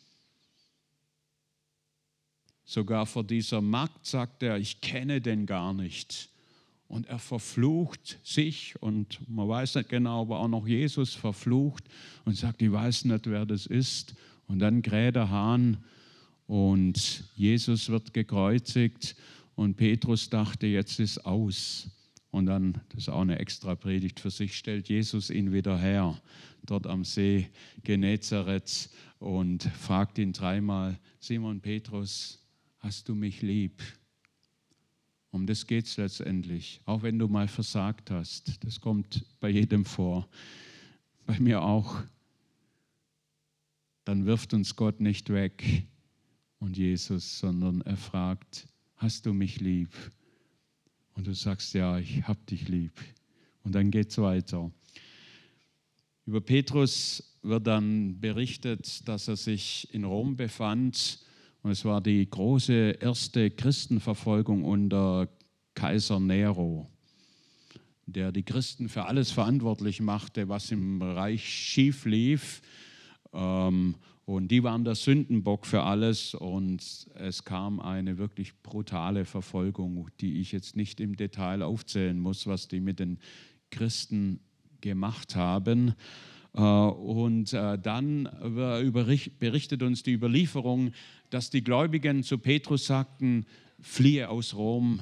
Sogar 2.63 3.05
vor 3.05 3.23
dieser 3.23 3.61
Magd 3.61 4.07
sagt 4.07 4.41
er, 4.41 4.57
ich 4.57 4.81
kenne 4.81 5.21
den 5.21 5.45
gar 5.45 5.73
nicht. 5.73 6.29
Und 6.87 7.07
er 7.07 7.19
verflucht 7.19 8.19
sich 8.23 8.75
und 8.81 9.19
man 9.27 9.47
weiß 9.49 9.75
nicht 9.75 9.89
genau, 9.89 10.21
aber 10.21 10.39
auch 10.39 10.47
noch 10.47 10.67
Jesus 10.67 11.13
verflucht 11.13 11.83
und 12.25 12.37
sagt, 12.37 12.61
ich 12.61 12.71
weiß 12.71 13.05
nicht, 13.05 13.27
wer 13.27 13.45
das 13.45 13.65
ist. 13.65 14.15
Und 14.47 14.59
dann 14.59 14.81
kräht 14.81 15.15
der 15.15 15.29
Hahn 15.29 15.83
und 16.45 17.23
Jesus 17.35 17.89
wird 17.89 18.13
gekreuzigt 18.13 19.15
und 19.55 19.77
Petrus 19.77 20.29
dachte, 20.29 20.67
jetzt 20.67 20.99
ist 20.99 21.25
aus. 21.25 21.89
Und 22.29 22.47
dann, 22.47 22.81
das 22.89 23.03
ist 23.03 23.09
auch 23.09 23.21
eine 23.21 23.39
extra 23.39 23.75
Predigt 23.75 24.19
für 24.19 24.29
sich, 24.29 24.57
stellt 24.57 24.89
Jesus 24.89 25.29
ihn 25.29 25.53
wieder 25.53 25.79
her, 25.79 26.21
dort 26.65 26.85
am 26.85 27.03
See 27.05 27.49
Genezareth 27.83 28.89
und 29.19 29.63
fragt 29.63 30.17
ihn 30.17 30.33
dreimal, 30.33 30.99
Simon 31.19 31.61
Petrus, 31.61 32.39
hast 32.79 33.07
du 33.07 33.15
mich 33.15 33.41
lieb? 33.41 33.81
Um 35.35 35.45
das 35.45 35.67
geht 35.67 35.85
es 35.85 35.97
letztendlich, 35.97 36.79
auch 36.85 37.03
wenn 37.03 37.19
du 37.19 37.27
mal 37.27 37.49
versagt 37.49 38.09
hast. 38.09 38.63
Das 38.63 38.79
kommt 38.79 39.25
bei 39.41 39.49
jedem 39.49 39.83
vor, 39.83 40.29
bei 41.25 41.37
mir 41.41 41.61
auch. 41.61 42.01
Dann 44.05 44.25
wirft 44.25 44.53
uns 44.53 44.77
Gott 44.77 45.01
nicht 45.01 45.29
weg 45.29 45.83
und 46.59 46.77
Jesus, 46.77 47.37
sondern 47.37 47.81
er 47.81 47.97
fragt, 47.97 48.65
hast 48.95 49.25
du 49.25 49.33
mich 49.33 49.59
lieb? 49.59 49.89
Und 51.15 51.27
du 51.27 51.33
sagst, 51.33 51.73
ja, 51.73 51.99
ich 51.99 52.25
hab 52.25 52.47
dich 52.47 52.69
lieb. 52.69 52.93
Und 53.65 53.75
dann 53.75 53.91
geht 53.91 54.11
es 54.11 54.17
weiter. 54.17 54.71
Über 56.25 56.39
Petrus 56.39 57.37
wird 57.41 57.67
dann 57.67 58.21
berichtet, 58.21 59.05
dass 59.05 59.27
er 59.27 59.35
sich 59.35 59.93
in 59.93 60.05
Rom 60.05 60.37
befand 60.37 61.19
und 61.65 61.71
es 61.71 61.83
war 61.83 61.99
die 61.99 62.29
große 62.29 62.91
erste 62.99 63.49
Christenverfolgung 63.49 64.63
unter 64.65 65.27
Kaiser 65.73 66.19
Nero, 66.19 66.87
der 68.05 68.31
die 68.31 68.43
Christen 68.43 68.87
für 68.87 69.05
alles 69.05 69.31
verantwortlich 69.31 69.99
machte, 69.99 70.47
was 70.47 70.69
im 70.69 71.01
Reich 71.01 71.43
schief 71.43 72.05
lief. 72.05 72.61
Ähm, 73.33 73.95
und 74.25 74.49
die 74.49 74.61
waren 74.61 74.83
der 74.83 74.93
Sündenbock 74.93 75.65
für 75.65 75.81
alles. 75.81 76.35
Und 76.35 77.07
es 77.15 77.43
kam 77.43 77.79
eine 77.79 78.19
wirklich 78.19 78.61
brutale 78.61 79.25
Verfolgung, 79.25 80.07
die 80.21 80.41
ich 80.41 80.51
jetzt 80.51 80.75
nicht 80.75 80.99
im 80.99 81.15
Detail 81.15 81.63
aufzählen 81.63 82.19
muss, 82.19 82.45
was 82.45 82.67
die 82.67 82.79
mit 82.79 82.99
den 82.99 83.17
Christen 83.71 84.39
gemacht 84.81 85.35
haben. 85.35 85.95
Äh, 86.55 86.61
und 86.61 87.53
äh, 87.53 87.77
dann 87.77 88.29
berichtet 89.39 89.83
uns 89.83 90.03
die 90.03 90.13
Überlieferung, 90.13 90.93
dass 91.29 91.49
die 91.49 91.63
Gläubigen 91.63 92.23
zu 92.23 92.37
Petrus 92.37 92.85
sagten, 92.85 93.45
fliehe 93.81 94.29
aus 94.29 94.55
Rom, 94.55 95.01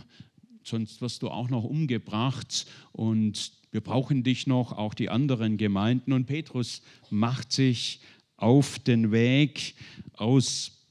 sonst 0.64 1.02
wirst 1.02 1.22
du 1.22 1.30
auch 1.30 1.50
noch 1.50 1.64
umgebracht 1.64 2.66
und 2.92 3.52
wir 3.72 3.82
brauchen 3.82 4.24
dich 4.24 4.46
noch, 4.46 4.72
auch 4.72 4.94
die 4.94 5.10
anderen 5.10 5.58
Gemeinden. 5.58 6.14
Und 6.14 6.28
Petrus 6.28 6.84
macht 7.10 7.52
sich 7.52 8.02
auf 8.38 8.78
den 8.78 9.12
Weg 9.12 9.76
aus 10.14 10.86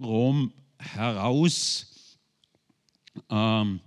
Rom 0.00 0.52
heraus. 0.78 2.18
Ähm, 3.28 3.80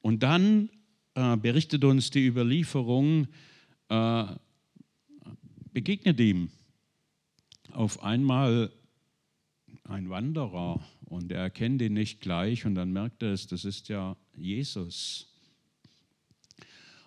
und 0.00 0.22
dann 0.22 0.70
äh, 1.14 1.36
berichtet 1.36 1.82
uns 1.82 2.10
die 2.10 2.26
Überlieferung, 2.26 3.26
begegnet 5.76 6.18
ihm 6.20 6.48
auf 7.72 8.02
einmal 8.02 8.72
ein 9.84 10.08
Wanderer 10.08 10.82
und 11.04 11.30
er 11.30 11.40
erkennt 11.40 11.82
ihn 11.82 11.92
nicht 11.92 12.22
gleich 12.22 12.64
und 12.64 12.76
dann 12.76 12.94
merkt 12.94 13.22
er 13.22 13.34
es, 13.34 13.46
das 13.46 13.66
ist 13.66 13.90
ja 13.90 14.16
Jesus. 14.34 15.26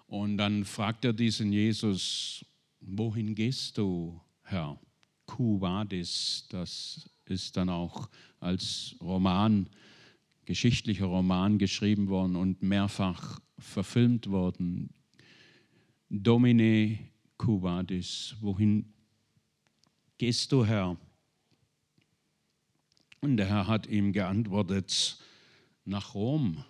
Und 0.06 0.38
dann 0.38 0.66
fragt 0.66 1.04
er 1.04 1.14
diesen 1.14 1.52
Jesus, 1.52 2.46
wohin 2.80 3.34
gehst 3.34 3.80
du, 3.80 4.22
Herr? 4.44 4.80
Kuvadis, 5.26 6.46
das 6.50 7.10
ist 7.26 7.58
dann 7.58 7.70
auch 7.70 8.08
als 8.40 8.96
Roman, 9.02 9.68
geschichtlicher 10.46 11.08
Roman 11.08 11.58
geschrieben 11.58 12.08
worden 12.08 12.36
und 12.36 12.62
mehrfach 12.62 13.40
verfilmt 13.58 14.30
worden. 14.30 14.94
Domine 16.12 17.09
Kuvadis, 17.39 18.36
wohin 18.41 18.93
gehst 20.17 20.51
du, 20.51 20.65
Herr? 20.65 20.98
Und 23.22 23.38
der 23.38 23.48
Herr 23.48 23.65
hat 23.65 23.88
ihm 23.88 24.13
geantwortet, 24.13 25.17
nach 25.86 26.13
Rom, 26.13 26.63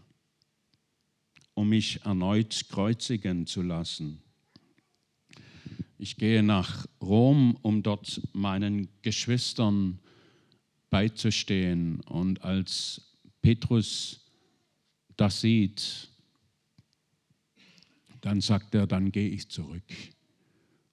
um 1.56 1.70
mich 1.70 2.06
erneut 2.06 2.68
kreuzigen 2.70 3.46
zu 3.46 3.62
lassen. 3.62 4.22
Ich 5.98 6.16
gehe 6.16 6.44
nach 6.44 6.86
Rom, 7.02 7.58
um 7.62 7.84
dort 7.84 8.22
meinen 8.32 8.88
Geschwistern 9.02 10.00
beizustehen. 10.90 12.00
Und 12.02 12.44
als 12.44 13.18
Petrus 13.42 14.32
das 15.18 15.42
sieht, 15.42 16.10
dann 18.22 18.40
sagt 18.40 18.76
er, 18.76 18.88
dann 18.88 19.12
gehe 19.12 19.30
ich 19.30 19.50
zurück. 19.50 19.84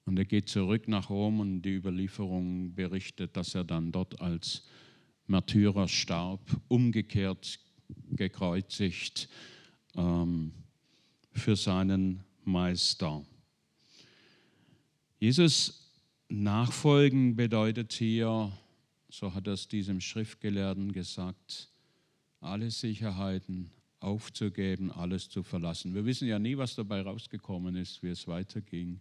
Und 0.07 0.19
er 0.19 0.25
geht 0.25 0.49
zurück 0.49 0.87
nach 0.87 1.11
Rom 1.11 1.41
und 1.41 1.63
die 1.63 1.75
Überlieferung 1.75 2.75
berichtet, 2.75 3.37
dass 3.37 3.55
er 3.55 3.65
dann 3.65 3.91
dort 3.91 4.21
als 4.21 4.63
Märtyrer 5.27 5.89
starb, 5.89 6.41
umgekehrt 6.69 7.59
gekreuzigt 8.11 9.29
ähm, 9.97 10.53
für 11.33 11.57
seinen 11.57 12.23
Meister. 12.45 13.25
Jesus 15.19 15.93
nachfolgen 16.29 17.35
bedeutet 17.35 17.93
hier, 17.93 18.53
so 19.09 19.35
hat 19.35 19.49
es 19.49 19.67
diesem 19.67 20.01
Schriftgelehrten 20.01 20.93
gesagt, 20.93 21.69
alle 22.41 22.71
Sicherheiten 22.71 23.71
aufzugeben, 23.99 24.93
alles 24.93 25.29
zu 25.29 25.43
verlassen. 25.43 25.95
Wir 25.95 26.05
wissen 26.05 26.29
ja 26.29 26.39
nie, 26.39 26.57
was 26.57 26.77
dabei 26.77 27.01
rausgekommen 27.01 27.75
ist, 27.75 28.03
wie 28.03 28.09
es 28.09 28.29
weiterging 28.29 29.01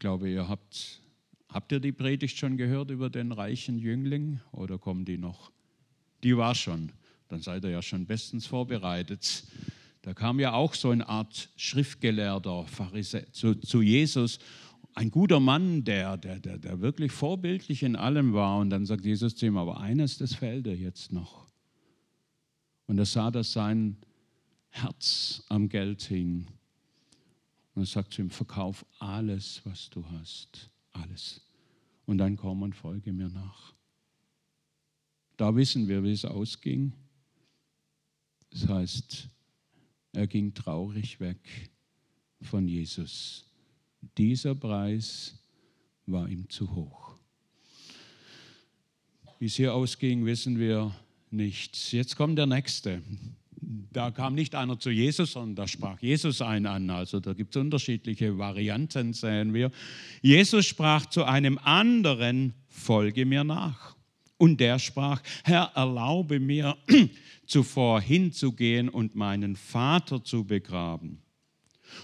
glaube, 0.00 0.28
ihr 0.28 0.48
habt, 0.48 1.00
habt 1.48 1.70
ihr 1.70 1.78
die 1.78 1.92
Predigt 1.92 2.36
schon 2.36 2.56
gehört 2.56 2.90
über 2.90 3.08
den 3.08 3.30
reichen 3.30 3.78
Jüngling 3.78 4.40
oder 4.50 4.78
kommen 4.78 5.04
die 5.04 5.18
noch? 5.18 5.52
Die 6.24 6.36
war 6.36 6.56
schon. 6.56 6.90
Dann 7.28 7.40
seid 7.40 7.64
ihr 7.64 7.70
ja 7.70 7.82
schon 7.82 8.06
bestens 8.06 8.46
vorbereitet. 8.46 9.44
Da 10.02 10.12
kam 10.12 10.40
ja 10.40 10.54
auch 10.54 10.74
so 10.74 10.90
eine 10.90 11.08
Art 11.08 11.50
Schriftgelehrter 11.56 12.66
Pharisäer 12.66 13.32
zu, 13.32 13.54
zu 13.54 13.82
Jesus 13.82 14.40
ein 14.94 15.10
guter 15.10 15.40
Mann, 15.40 15.84
der, 15.84 16.16
der, 16.16 16.40
der, 16.40 16.58
der 16.58 16.80
wirklich 16.80 17.12
vorbildlich 17.12 17.82
in 17.82 17.96
allem 17.96 18.32
war. 18.32 18.58
Und 18.58 18.70
dann 18.70 18.86
sagt 18.86 19.04
Jesus 19.04 19.36
zu 19.36 19.46
ihm, 19.46 19.56
aber 19.56 19.80
eines, 19.80 20.18
das 20.18 20.34
fehlt 20.34 20.66
dir 20.66 20.76
jetzt 20.76 21.12
noch. 21.12 21.46
Und 22.86 22.98
er 22.98 23.06
sah, 23.06 23.30
dass 23.30 23.52
sein 23.52 23.96
Herz 24.68 25.44
am 25.48 25.68
Geld 25.68 26.02
hing. 26.02 26.46
Und 27.74 27.82
er 27.82 27.86
sagt 27.86 28.14
zu 28.14 28.22
ihm, 28.22 28.30
verkauf 28.30 28.84
alles, 28.98 29.60
was 29.64 29.90
du 29.90 30.04
hast. 30.10 30.70
Alles. 30.92 31.40
Und 32.06 32.18
dann 32.18 32.36
komm 32.36 32.62
und 32.62 32.74
folge 32.74 33.12
mir 33.12 33.28
nach. 33.28 33.74
Da 35.36 35.54
wissen 35.54 35.88
wir, 35.88 36.02
wie 36.02 36.12
es 36.12 36.24
ausging. 36.24 36.92
Das 38.50 38.68
heißt, 38.68 39.28
er 40.12 40.26
ging 40.26 40.52
traurig 40.52 41.20
weg 41.20 41.70
von 42.42 42.66
Jesus. 42.66 43.44
Dieser 44.18 44.54
Preis 44.54 45.38
war 46.06 46.28
ihm 46.28 46.48
zu 46.50 46.74
hoch. 46.74 47.14
Wie 49.38 49.46
es 49.46 49.54
hier 49.54 49.72
ausging, 49.72 50.26
wissen 50.26 50.58
wir 50.58 50.94
nicht. 51.30 51.92
Jetzt 51.92 52.16
kommt 52.16 52.36
der 52.36 52.46
nächste 52.46 53.02
da 53.92 54.10
kam 54.10 54.34
nicht 54.34 54.54
einer 54.54 54.78
zu 54.78 54.90
Jesus, 54.90 55.32
sondern 55.32 55.54
da 55.54 55.68
sprach 55.68 56.00
Jesus 56.00 56.42
einen 56.42 56.66
an. 56.66 56.90
Also 56.90 57.20
da 57.20 57.32
gibt 57.34 57.54
es 57.54 57.60
unterschiedliche 57.60 58.38
Varianten, 58.38 59.12
sehen 59.12 59.54
wir. 59.54 59.70
Jesus 60.22 60.66
sprach 60.66 61.06
zu 61.06 61.24
einem 61.24 61.58
anderen, 61.58 62.54
folge 62.68 63.26
mir 63.26 63.44
nach. 63.44 63.96
Und 64.38 64.58
der 64.60 64.78
sprach, 64.78 65.22
Herr, 65.44 65.70
erlaube 65.74 66.40
mir 66.40 66.76
zuvor 67.46 68.00
hinzugehen 68.00 68.88
und 68.88 69.14
meinen 69.14 69.54
Vater 69.54 70.24
zu 70.24 70.44
begraben. 70.44 71.22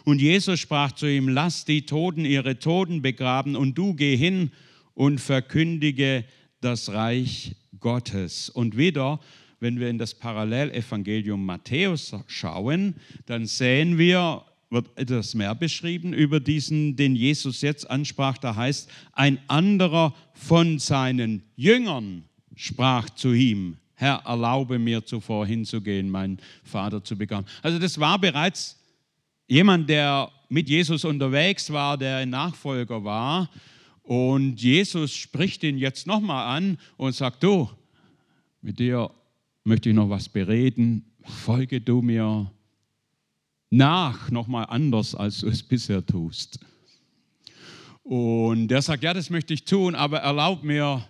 Und 0.04 0.20
Jesus 0.20 0.60
sprach 0.60 0.92
zu 0.92 1.10
ihm, 1.10 1.28
lass 1.28 1.64
die 1.64 1.86
Toten 1.86 2.24
ihre 2.24 2.58
Toten 2.58 3.02
begraben 3.02 3.56
und 3.56 3.76
du 3.76 3.94
geh 3.94 4.16
hin 4.16 4.50
und 4.94 5.20
verkündige 5.20 6.24
das 6.60 6.92
Reich 6.92 7.56
Gottes. 7.80 8.50
Und 8.50 8.76
wieder 8.76 9.20
wenn 9.60 9.80
wir 9.80 9.88
in 9.88 9.98
das 9.98 10.14
Parallelevangelium 10.14 11.44
Matthäus 11.44 12.14
schauen, 12.26 12.94
dann 13.26 13.46
sehen 13.46 13.98
wir, 13.98 14.44
wird 14.70 14.86
etwas 14.96 15.34
mehr 15.34 15.54
beschrieben 15.54 16.12
über 16.12 16.40
diesen, 16.40 16.96
den 16.96 17.16
Jesus 17.16 17.62
jetzt 17.62 17.88
ansprach. 17.88 18.38
Da 18.38 18.56
heißt, 18.56 18.90
ein 19.12 19.38
anderer 19.48 20.14
von 20.34 20.78
seinen 20.78 21.42
Jüngern 21.56 22.24
sprach 22.54 23.10
zu 23.10 23.32
ihm, 23.32 23.76
Herr, 23.94 24.22
erlaube 24.26 24.78
mir 24.78 25.04
zuvor 25.04 25.46
hinzugehen, 25.46 26.10
meinen 26.10 26.38
Vater 26.62 27.02
zu 27.02 27.16
begraben. 27.16 27.46
Also 27.62 27.78
das 27.78 27.98
war 27.98 28.18
bereits 28.18 28.78
jemand, 29.46 29.88
der 29.88 30.30
mit 30.48 30.68
Jesus 30.68 31.04
unterwegs 31.04 31.72
war, 31.72 31.96
der 31.96 32.18
ein 32.18 32.30
Nachfolger 32.30 33.02
war. 33.04 33.48
Und 34.02 34.60
Jesus 34.60 35.14
spricht 35.14 35.62
ihn 35.64 35.78
jetzt 35.78 36.06
nochmal 36.06 36.56
an 36.56 36.78
und 36.96 37.14
sagt, 37.14 37.42
du, 37.42 37.70
mit 38.60 38.78
dir 38.78 39.10
möchte 39.66 39.88
ich 39.88 39.94
noch 39.94 40.08
was 40.08 40.28
bereden. 40.28 41.04
Folge 41.22 41.80
du 41.80 42.00
mir 42.00 42.50
nach, 43.68 44.30
nochmal 44.30 44.66
anders, 44.68 45.14
als 45.14 45.40
du 45.40 45.48
es 45.48 45.62
bisher 45.62 46.06
tust. 46.06 46.60
Und 48.04 48.68
der 48.68 48.80
sagt, 48.80 49.02
ja, 49.02 49.12
das 49.12 49.28
möchte 49.28 49.52
ich 49.52 49.64
tun, 49.64 49.96
aber 49.96 50.18
erlaub 50.18 50.62
mir, 50.62 51.04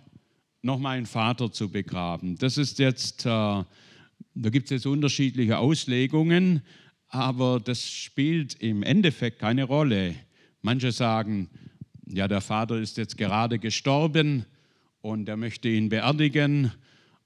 noch 0.63 0.79
meinen 0.79 1.05
Vater 1.05 1.51
zu 1.51 1.69
begraben. 1.69 2.35
Das 2.39 2.57
ist 2.57 2.79
jetzt, 2.79 3.27
äh, 3.27 3.29
da 3.29 3.65
gibt 4.33 4.65
es 4.65 4.71
jetzt 4.71 4.87
unterschiedliche 4.87 5.59
Auslegungen, 5.59 6.61
aber 7.09 7.59
das 7.59 7.87
spielt 7.87 8.55
im 8.55 8.81
Endeffekt 8.81 9.37
keine 9.37 9.65
Rolle. 9.65 10.15
Manche 10.63 10.91
sagen, 10.91 11.47
ja, 12.07 12.27
der 12.27 12.41
Vater 12.41 12.79
ist 12.79 12.97
jetzt 12.97 13.17
gerade 13.17 13.59
gestorben 13.59 14.45
und 15.01 15.29
er 15.29 15.37
möchte 15.37 15.69
ihn 15.69 15.89
beerdigen. 15.89 16.71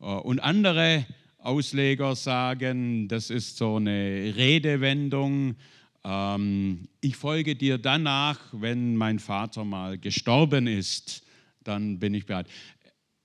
Äh, 0.01 0.05
und 0.05 0.41
andere 0.41 1.05
Ausleger 1.43 2.15
sagen, 2.15 3.07
das 3.07 3.31
ist 3.31 3.57
so 3.57 3.77
eine 3.77 4.33
Redewendung. 4.35 5.55
Ähm, 6.03 6.87
ich 7.01 7.15
folge 7.15 7.55
dir 7.55 7.77
danach, 7.79 8.39
wenn 8.51 8.95
mein 8.95 9.17
Vater 9.17 9.65
mal 9.65 9.97
gestorben 9.97 10.67
ist, 10.67 11.23
dann 11.63 11.99
bin 11.99 12.13
ich 12.13 12.25
bereit. 12.25 12.47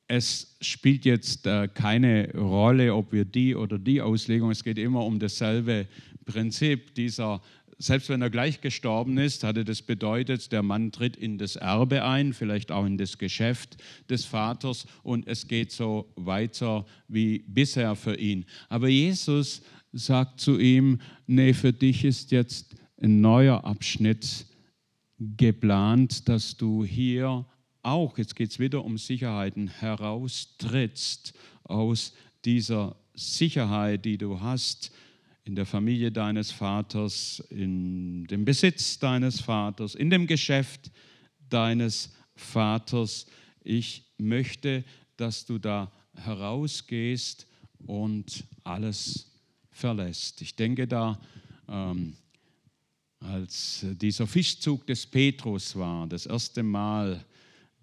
Es 0.08 0.56
spielt 0.60 1.04
jetzt 1.04 1.46
äh, 1.46 1.68
keine 1.68 2.32
Rolle, 2.34 2.94
ob 2.94 3.12
wir 3.12 3.24
die 3.24 3.54
oder 3.54 3.78
die 3.78 4.00
Auslegung, 4.00 4.50
es 4.50 4.64
geht 4.64 4.78
immer 4.78 5.04
um 5.04 5.18
dasselbe 5.18 5.86
Prinzip 6.24 6.94
dieser 6.94 7.42
selbst 7.78 8.08
wenn 8.08 8.22
er 8.22 8.30
gleich 8.30 8.60
gestorben 8.60 9.18
ist, 9.18 9.44
hatte 9.44 9.64
das 9.64 9.82
bedeutet, 9.82 10.50
der 10.50 10.62
Mann 10.62 10.92
tritt 10.92 11.16
in 11.16 11.38
das 11.38 11.56
Erbe 11.56 12.04
ein, 12.04 12.32
vielleicht 12.32 12.72
auch 12.72 12.86
in 12.86 12.96
das 12.96 13.18
Geschäft 13.18 13.76
des 14.08 14.24
Vaters 14.24 14.86
und 15.02 15.26
es 15.26 15.46
geht 15.46 15.72
so 15.72 16.10
weiter 16.16 16.86
wie 17.08 17.40
bisher 17.40 17.94
für 17.94 18.18
ihn. 18.18 18.46
Aber 18.68 18.88
Jesus 18.88 19.62
sagt 19.92 20.40
zu 20.40 20.58
ihm, 20.58 21.00
nee, 21.26 21.52
für 21.52 21.72
dich 21.72 22.04
ist 22.04 22.30
jetzt 22.30 22.74
ein 23.00 23.20
neuer 23.20 23.64
Abschnitt 23.64 24.46
geplant, 25.18 26.28
dass 26.28 26.56
du 26.56 26.84
hier 26.84 27.44
auch, 27.82 28.18
jetzt 28.18 28.36
geht 28.36 28.50
es 28.50 28.58
wieder 28.58 28.84
um 28.84 28.98
Sicherheiten, 28.98 29.68
heraustrittst 29.68 31.34
aus 31.62 32.14
dieser 32.44 32.96
Sicherheit, 33.14 34.04
die 34.04 34.18
du 34.18 34.40
hast, 34.40 34.92
in 35.46 35.54
der 35.54 35.64
Familie 35.64 36.10
deines 36.10 36.50
Vaters, 36.50 37.40
in 37.50 38.26
dem 38.26 38.44
Besitz 38.44 38.98
deines 38.98 39.40
Vaters, 39.40 39.94
in 39.94 40.10
dem 40.10 40.26
Geschäft 40.26 40.90
deines 41.48 42.10
Vaters. 42.34 43.26
Ich 43.62 44.02
möchte, 44.18 44.84
dass 45.16 45.46
du 45.46 45.58
da 45.58 45.92
herausgehst 46.16 47.46
und 47.86 48.44
alles 48.64 49.30
verlässt. 49.70 50.42
Ich 50.42 50.56
denke 50.56 50.88
da, 50.88 51.20
ähm, 51.68 52.14
als 53.20 53.86
dieser 54.00 54.26
Fischzug 54.26 54.84
des 54.88 55.06
Petrus 55.06 55.76
war, 55.76 56.08
das 56.08 56.26
erste 56.26 56.64
Mal, 56.64 57.24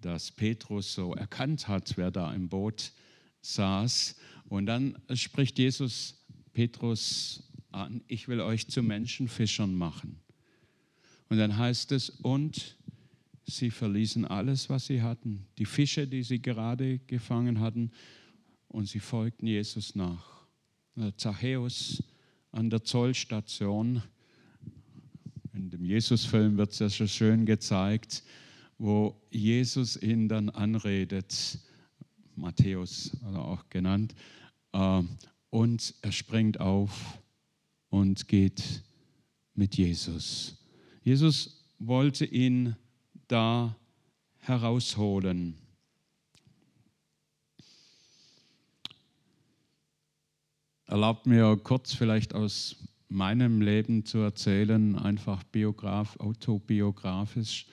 dass 0.02 0.30
Petrus 0.30 0.92
so 0.92 1.14
erkannt 1.14 1.66
hat, 1.66 1.96
wer 1.96 2.10
da 2.10 2.34
im 2.34 2.46
Boot 2.46 2.92
saß. 3.40 4.16
Und 4.50 4.66
dann 4.66 4.98
spricht 5.14 5.58
Jesus 5.58 6.22
Petrus 6.52 7.42
an, 7.74 8.02
ich 8.06 8.28
will 8.28 8.40
euch 8.40 8.68
zu 8.68 8.82
Menschenfischern 8.82 9.74
machen. 9.74 10.20
Und 11.28 11.38
dann 11.38 11.56
heißt 11.56 11.92
es, 11.92 12.10
und 12.10 12.76
sie 13.44 13.70
verließen 13.70 14.24
alles, 14.24 14.70
was 14.70 14.86
sie 14.86 15.02
hatten, 15.02 15.46
die 15.58 15.64
Fische, 15.64 16.06
die 16.06 16.22
sie 16.22 16.40
gerade 16.40 16.98
gefangen 17.00 17.60
hatten, 17.60 17.90
und 18.68 18.88
sie 18.88 19.00
folgten 19.00 19.46
Jesus 19.46 19.94
nach. 19.94 20.46
Zachäus 21.16 22.02
an 22.50 22.70
der 22.70 22.82
Zollstation, 22.82 24.02
in 25.52 25.70
dem 25.70 25.84
Jesus-Film 25.84 26.56
wird 26.56 26.72
es 26.72 26.80
ja 26.80 26.88
so 26.88 27.06
schön 27.06 27.46
gezeigt, 27.46 28.24
wo 28.78 29.20
Jesus 29.30 30.00
ihn 30.00 30.28
dann 30.28 30.50
anredet, 30.50 31.58
Matthäus 32.34 33.16
oder 33.28 33.44
auch 33.44 33.68
genannt. 33.70 34.14
Äh, 34.72 35.02
und 35.50 35.94
er 36.02 36.10
springt 36.10 36.58
auf 36.58 37.20
und 37.94 38.26
geht 38.26 38.82
mit 39.54 39.76
Jesus. 39.76 40.56
Jesus 41.04 41.64
wollte 41.78 42.24
ihn 42.24 42.74
da 43.28 43.76
herausholen. 44.38 45.54
Erlaubt 50.86 51.26
mir 51.26 51.56
kurz 51.56 51.94
vielleicht 51.94 52.34
aus 52.34 52.74
meinem 53.08 53.60
Leben 53.60 54.04
zu 54.04 54.18
erzählen, 54.18 54.98
einfach 54.98 55.44
biograf, 55.44 56.18
autobiografisch. 56.18 57.68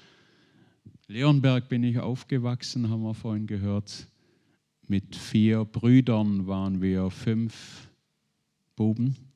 Leonberg 1.07 1.67
bin 1.67 1.84
ich 1.84 1.97
aufgewachsen, 1.97 2.91
haben 2.91 3.01
wir 3.01 3.15
vorhin 3.15 3.47
gehört. 3.47 4.07
Mit 4.88 5.15
vier 5.15 5.65
Brüdern 5.65 6.45
waren 6.45 6.79
wir 6.79 7.10
fünf 7.10 7.89
Buben. 8.75 9.31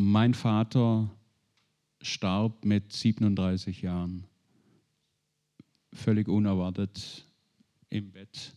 Mein 0.00 0.32
Vater 0.32 1.10
starb 2.00 2.64
mit 2.64 2.92
37 2.92 3.82
Jahren, 3.82 4.28
völlig 5.92 6.28
unerwartet 6.28 7.26
im 7.90 8.12
Bett. 8.12 8.56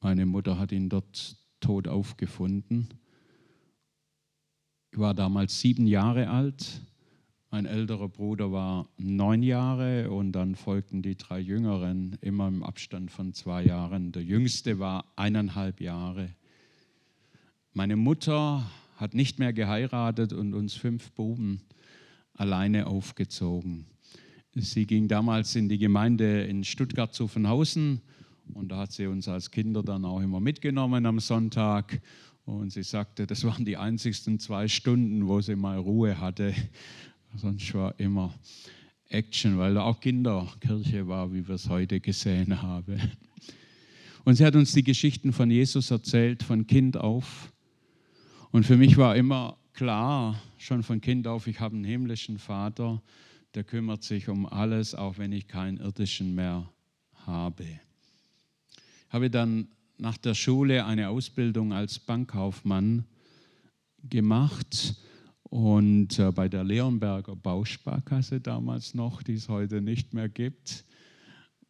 Meine 0.00 0.26
Mutter 0.26 0.58
hat 0.58 0.72
ihn 0.72 0.88
dort 0.88 1.36
tot 1.60 1.86
aufgefunden. 1.86 2.88
Ich 4.90 4.98
war 4.98 5.14
damals 5.14 5.60
sieben 5.60 5.86
Jahre 5.86 6.28
alt. 6.28 6.82
Mein 7.52 7.66
älterer 7.66 8.08
Bruder 8.08 8.50
war 8.50 8.88
neun 8.96 9.44
Jahre 9.44 10.10
und 10.10 10.32
dann 10.32 10.56
folgten 10.56 11.02
die 11.02 11.14
drei 11.14 11.38
Jüngeren 11.38 12.18
immer 12.20 12.48
im 12.48 12.64
Abstand 12.64 13.12
von 13.12 13.32
zwei 13.32 13.62
Jahren. 13.62 14.10
Der 14.10 14.24
jüngste 14.24 14.80
war 14.80 15.04
eineinhalb 15.14 15.80
Jahre. 15.80 16.34
Meine 17.74 17.94
Mutter 17.94 18.68
hat 19.00 19.14
nicht 19.14 19.38
mehr 19.38 19.52
geheiratet 19.52 20.32
und 20.32 20.52
uns 20.52 20.74
fünf 20.74 21.10
Buben 21.12 21.62
alleine 22.34 22.86
aufgezogen. 22.86 23.86
Sie 24.54 24.86
ging 24.86 25.08
damals 25.08 25.56
in 25.56 25.68
die 25.68 25.78
Gemeinde 25.78 26.42
in 26.42 26.64
Stuttgart-Zuffenhausen 26.64 28.02
und 28.52 28.68
da 28.68 28.78
hat 28.78 28.92
sie 28.92 29.06
uns 29.06 29.26
als 29.28 29.50
Kinder 29.50 29.82
dann 29.82 30.04
auch 30.04 30.20
immer 30.20 30.40
mitgenommen 30.40 31.06
am 31.06 31.18
Sonntag. 31.20 32.00
Und 32.44 32.72
sie 32.72 32.82
sagte, 32.82 33.26
das 33.26 33.44
waren 33.44 33.64
die 33.64 33.76
einzigsten 33.76 34.38
zwei 34.38 34.68
Stunden, 34.68 35.28
wo 35.28 35.40
sie 35.40 35.56
mal 35.56 35.78
Ruhe 35.78 36.20
hatte. 36.20 36.54
Sonst 37.36 37.72
war 37.74 37.98
immer 37.98 38.34
Action, 39.08 39.56
weil 39.56 39.74
da 39.74 39.82
auch 39.82 40.00
Kinderkirche 40.00 41.06
war, 41.06 41.32
wie 41.32 41.46
wir 41.46 41.54
es 41.54 41.68
heute 41.68 42.00
gesehen 42.00 42.60
haben. 42.60 43.00
Und 44.24 44.34
sie 44.34 44.44
hat 44.44 44.56
uns 44.56 44.72
die 44.72 44.82
Geschichten 44.82 45.32
von 45.32 45.50
Jesus 45.50 45.90
erzählt, 45.90 46.42
von 46.42 46.66
Kind 46.66 46.96
auf. 46.96 47.52
Und 48.52 48.64
für 48.64 48.76
mich 48.76 48.96
war 48.96 49.16
immer 49.16 49.56
klar, 49.72 50.40
schon 50.58 50.82
von 50.82 51.00
Kind 51.00 51.26
auf, 51.26 51.46
ich 51.46 51.60
habe 51.60 51.74
einen 51.74 51.84
himmlischen 51.84 52.38
Vater, 52.38 53.02
der 53.54 53.64
kümmert 53.64 54.02
sich 54.02 54.28
um 54.28 54.46
alles, 54.46 54.94
auch 54.94 55.18
wenn 55.18 55.32
ich 55.32 55.48
keinen 55.48 55.78
irdischen 55.78 56.34
mehr 56.34 56.68
habe 57.26 57.64
habe 59.10 59.28
dann 59.28 59.68
nach 59.98 60.16
der 60.16 60.34
Schule 60.34 60.86
eine 60.86 61.10
Ausbildung 61.10 61.72
als 61.72 61.98
Bankkaufmann 61.98 63.04
gemacht 64.08 64.96
und 65.42 66.18
äh, 66.18 66.30
bei 66.30 66.48
der 66.48 66.64
Leonberger 66.64 67.36
Bausparkasse 67.36 68.40
damals 68.40 68.94
noch, 68.94 69.22
die 69.22 69.34
es 69.34 69.48
heute 69.48 69.82
nicht 69.82 70.14
mehr 70.14 70.28
gibt. 70.28 70.84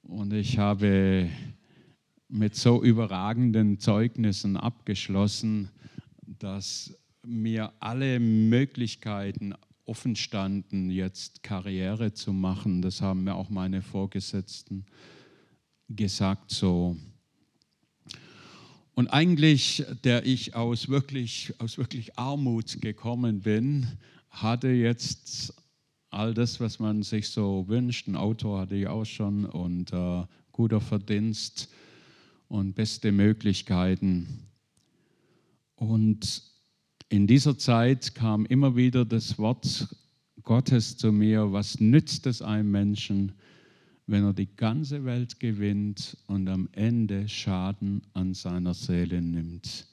Und 0.02 0.32
ich 0.32 0.58
habe 0.58 1.28
mit 2.28 2.54
so 2.54 2.82
überragenden 2.84 3.80
Zeugnissen 3.80 4.56
abgeschlossen, 4.56 5.70
dass 6.38 6.94
mir 7.22 7.72
alle 7.80 8.20
Möglichkeiten 8.20 9.54
offen 9.84 10.16
standen, 10.16 10.90
jetzt 10.90 11.42
Karriere 11.42 12.12
zu 12.12 12.32
machen. 12.32 12.82
Das 12.82 13.00
haben 13.00 13.24
mir 13.24 13.34
auch 13.34 13.50
meine 13.50 13.82
Vorgesetzten 13.82 14.86
gesagt 15.88 16.50
so. 16.50 16.96
Und 18.94 19.08
eigentlich, 19.08 19.84
der 20.04 20.26
ich 20.26 20.54
aus 20.54 20.88
wirklich, 20.88 21.52
aus 21.58 21.78
wirklich 21.78 22.18
Armut 22.18 22.80
gekommen 22.80 23.40
bin, 23.40 23.86
hatte 24.28 24.68
jetzt 24.68 25.54
all 26.10 26.34
das, 26.34 26.60
was 26.60 26.78
man 26.78 27.02
sich 27.02 27.28
so 27.28 27.66
wünscht. 27.68 28.08
Ein 28.08 28.16
Auto 28.16 28.58
hatte 28.58 28.76
ich 28.76 28.86
auch 28.86 29.04
schon 29.04 29.44
und 29.44 29.92
äh, 29.92 30.24
guter 30.52 30.80
Verdienst 30.80 31.68
und 32.48 32.74
beste 32.74 33.12
Möglichkeiten. 33.12 34.49
Und 35.80 36.42
in 37.08 37.26
dieser 37.26 37.56
Zeit 37.56 38.14
kam 38.14 38.44
immer 38.44 38.76
wieder 38.76 39.06
das 39.06 39.38
Wort 39.38 39.88
Gottes 40.42 40.98
zu 40.98 41.10
mir, 41.10 41.52
was 41.52 41.80
nützt 41.80 42.26
es 42.26 42.42
einem 42.42 42.70
Menschen, 42.70 43.32
wenn 44.06 44.24
er 44.24 44.34
die 44.34 44.54
ganze 44.56 45.06
Welt 45.06 45.40
gewinnt 45.40 46.18
und 46.26 46.48
am 46.48 46.68
Ende 46.72 47.26
Schaden 47.30 48.02
an 48.12 48.34
seiner 48.34 48.74
Seele 48.74 49.22
nimmt. 49.22 49.86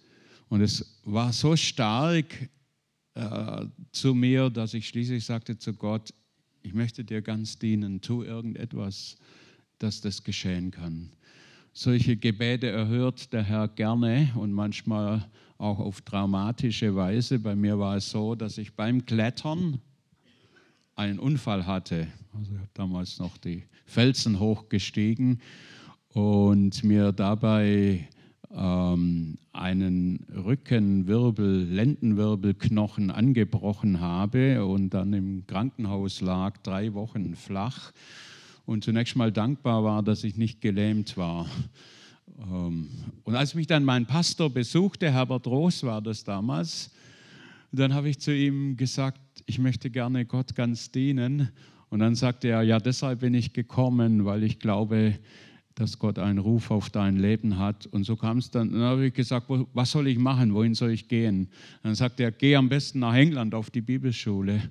Und 0.50 0.60
es 0.60 1.00
war 1.06 1.32
so 1.32 1.56
stark 1.56 2.50
äh, 3.14 3.66
zu 3.94 4.14
mir, 4.14 4.50
dass 4.50 4.74
ich 4.74 4.90
schließlich 4.90 5.24
sagte 5.24 5.58
zu 5.58 5.74
Gott, 5.74 6.14
ich 6.64 6.74
möchte 6.74 7.06
dir 7.06 7.22
ganz 7.22 7.60
dienen, 7.60 8.02
tu 8.02 8.24
irgendetwas, 8.24 9.16
dass 9.80 10.02
das 10.02 10.22
geschehen 10.22 10.70
kann. 10.70 11.14
Solche 11.72 12.18
Gebete 12.18 12.68
erhört 12.68 13.32
der 13.32 13.44
Herr 13.44 13.70
gerne 13.70 14.34
und 14.36 14.52
manchmal 14.52 15.30
auch 15.58 15.80
auf 15.80 16.02
dramatische 16.02 16.96
Weise. 16.96 17.40
Bei 17.40 17.56
mir 17.56 17.80
war 17.80 17.98
es 17.98 18.10
so, 18.10 18.36
dass 18.36 18.58
ich 18.58 18.76
beim 18.76 19.06
Klettern 19.06 19.80
einen 20.96 21.20
Unfall 21.20 21.66
hatte. 21.66 22.08
Also 22.38 22.52
ich 22.54 22.58
habe 22.58 22.70
damals 22.74 23.20
noch 23.20 23.38
die 23.38 23.64
Felsen 23.86 24.40
hochgestiegen 24.40 25.42
und 26.14 26.84
mir 26.84 27.12
dabei 27.12 28.08
ähm, 28.52 29.38
einen 29.54 30.26
Rückenwirbel, 30.34 31.64
Lendenwirbelknochen 31.64 33.12
angebrochen 33.12 34.00
habe 34.00 34.66
und 34.66 34.90
dann 34.92 35.14
im 35.14 35.46
Krankenhaus 35.48 36.22
lag, 36.22 36.58
drei 36.64 36.94
Wochen 36.94 37.36
flach 37.36 37.92
und 38.66 38.84
zunächst 38.84 39.16
mal 39.16 39.32
dankbar 39.32 39.84
war, 39.84 40.04
dass 40.04 40.24
ich 40.24 40.38
nicht 40.38 40.62
gelähmt 40.62 41.18
war. 41.18 41.48
Ähm, 42.40 42.90
und 43.24 43.36
als 43.36 43.56
mich 43.56 43.68
dann 43.68 43.84
mein 43.84 44.06
Pastor 44.06 44.50
besuchte, 44.50 45.12
Herbert 45.12 45.48
Roos 45.48 45.84
war 45.84 46.02
das 46.02 46.24
damals, 46.24 46.92
dann 47.72 47.94
habe 47.94 48.10
ich 48.10 48.20
zu 48.20 48.34
ihm 48.34 48.78
gesagt, 48.78 49.20
ich 49.46 49.60
möchte 49.60 49.90
gerne 49.90 50.26
Gott 50.26 50.56
ganz 50.56 50.92
dienen. 50.92 51.50
Und 51.90 52.00
dann 52.00 52.16
sagte 52.16 52.50
er, 52.50 52.64
ja, 52.64 52.80
deshalb 52.80 53.20
bin 53.20 53.34
ich 53.34 53.54
gekommen, 53.54 54.26
weil 54.26 54.44
ich 54.44 54.60
glaube, 54.60 55.20
dass 55.76 56.00
Gott 56.00 56.18
einen 56.18 56.40
Ruf 56.40 56.72
auf 56.72 56.90
dein 56.90 57.18
Leben 57.18 57.60
hat. 57.60 57.86
Und 57.88 58.04
so 58.04 58.16
kam 58.16 58.40
es 58.40 58.50
dann, 58.50 58.72
dann 58.72 58.82
habe 58.82 59.08
ich 59.08 59.14
gesagt, 59.14 59.46
was 59.74 59.92
soll 59.92 60.08
ich 60.08 60.18
machen, 60.18 60.54
wohin 60.54 60.74
soll 60.74 60.92
ich 60.92 61.08
gehen? 61.08 61.50
Dann 61.84 61.94
sagte 61.96 62.24
er, 62.24 62.32
geh 62.32 62.56
am 62.56 62.68
besten 62.68 63.00
nach 63.00 63.14
England 63.14 63.54
auf 63.54 63.70
die 63.70 63.82
Bibelschule. 63.82 64.62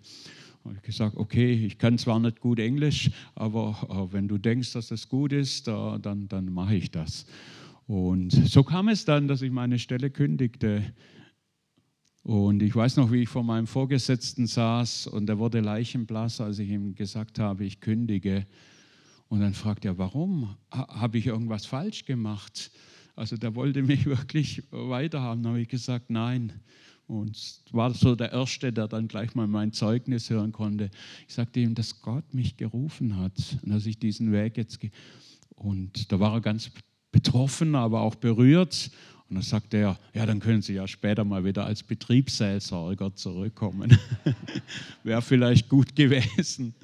Und 0.66 0.76
ich 0.76 0.82
gesagt, 0.82 1.16
okay, 1.16 1.52
ich 1.52 1.78
kann 1.78 1.96
zwar 1.98 2.18
nicht 2.18 2.40
gut 2.40 2.58
Englisch, 2.58 3.10
aber 3.34 3.76
äh, 3.88 4.12
wenn 4.12 4.28
du 4.28 4.38
denkst, 4.38 4.72
dass 4.72 4.88
das 4.88 5.08
gut 5.08 5.32
ist, 5.32 5.68
äh, 5.68 5.98
dann, 6.00 6.28
dann 6.28 6.52
mache 6.52 6.74
ich 6.74 6.90
das. 6.90 7.26
Und 7.86 8.32
so 8.32 8.64
kam 8.64 8.88
es 8.88 9.04
dann, 9.04 9.28
dass 9.28 9.42
ich 9.42 9.52
meine 9.52 9.78
Stelle 9.78 10.10
kündigte 10.10 10.82
und 12.26 12.60
ich 12.60 12.74
weiß 12.74 12.96
noch, 12.96 13.12
wie 13.12 13.22
ich 13.22 13.28
vor 13.28 13.44
meinem 13.44 13.68
Vorgesetzten 13.68 14.48
saß 14.48 15.06
und 15.06 15.28
er 15.28 15.38
wurde 15.38 15.60
leichenblass, 15.60 16.40
als 16.40 16.58
ich 16.58 16.70
ihm 16.70 16.96
gesagt 16.96 17.38
habe, 17.38 17.64
ich 17.64 17.80
kündige. 17.80 18.44
Und 19.28 19.42
dann 19.42 19.54
fragt 19.54 19.84
er, 19.84 19.96
warum? 19.96 20.56
Habe 20.72 21.18
ich 21.18 21.28
irgendwas 21.28 21.66
falsch 21.66 22.04
gemacht? 22.04 22.72
Also 23.14 23.36
der 23.36 23.54
wollte 23.54 23.84
mich 23.84 24.06
wirklich 24.06 24.64
weiterhaben. 24.72 25.44
Dann 25.44 25.52
habe 25.52 25.62
ich 25.62 25.68
gesagt, 25.68 26.10
nein. 26.10 26.52
Und 27.06 27.62
war 27.70 27.94
so 27.94 28.16
der 28.16 28.32
Erste, 28.32 28.72
der 28.72 28.88
dann 28.88 29.06
gleich 29.06 29.34
mal 29.34 29.46
mein 29.46 29.72
Zeugnis 29.72 30.28
hören 30.28 30.50
konnte. 30.50 30.90
Ich 31.28 31.34
sagte 31.34 31.60
ihm, 31.60 31.74
dass 31.74 32.02
Gott 32.02 32.34
mich 32.34 32.56
gerufen 32.56 33.16
hat 33.16 33.58
und 33.62 33.70
dass 33.70 33.86
ich 33.86 33.98
diesen 33.98 34.32
Weg 34.32 34.56
jetzt 34.56 34.80
gehe. 34.80 34.90
Und 35.54 36.10
da 36.10 36.18
war 36.18 36.34
er 36.34 36.40
ganz 36.40 36.70
betroffen, 37.12 37.76
aber 37.76 38.00
auch 38.00 38.16
berührt. 38.16 38.90
Und 39.28 39.36
dann 39.36 39.42
sagte 39.42 39.76
er, 39.76 39.98
ja, 40.14 40.26
dann 40.26 40.40
können 40.40 40.62
Sie 40.62 40.74
ja 40.74 40.86
später 40.86 41.24
mal 41.24 41.44
wieder 41.44 41.64
als 41.64 41.82
Betriebsseelsorger 41.82 43.14
zurückkommen. 43.14 43.96
Wäre 45.04 45.22
vielleicht 45.22 45.68
gut 45.68 45.94
gewesen. 45.96 46.74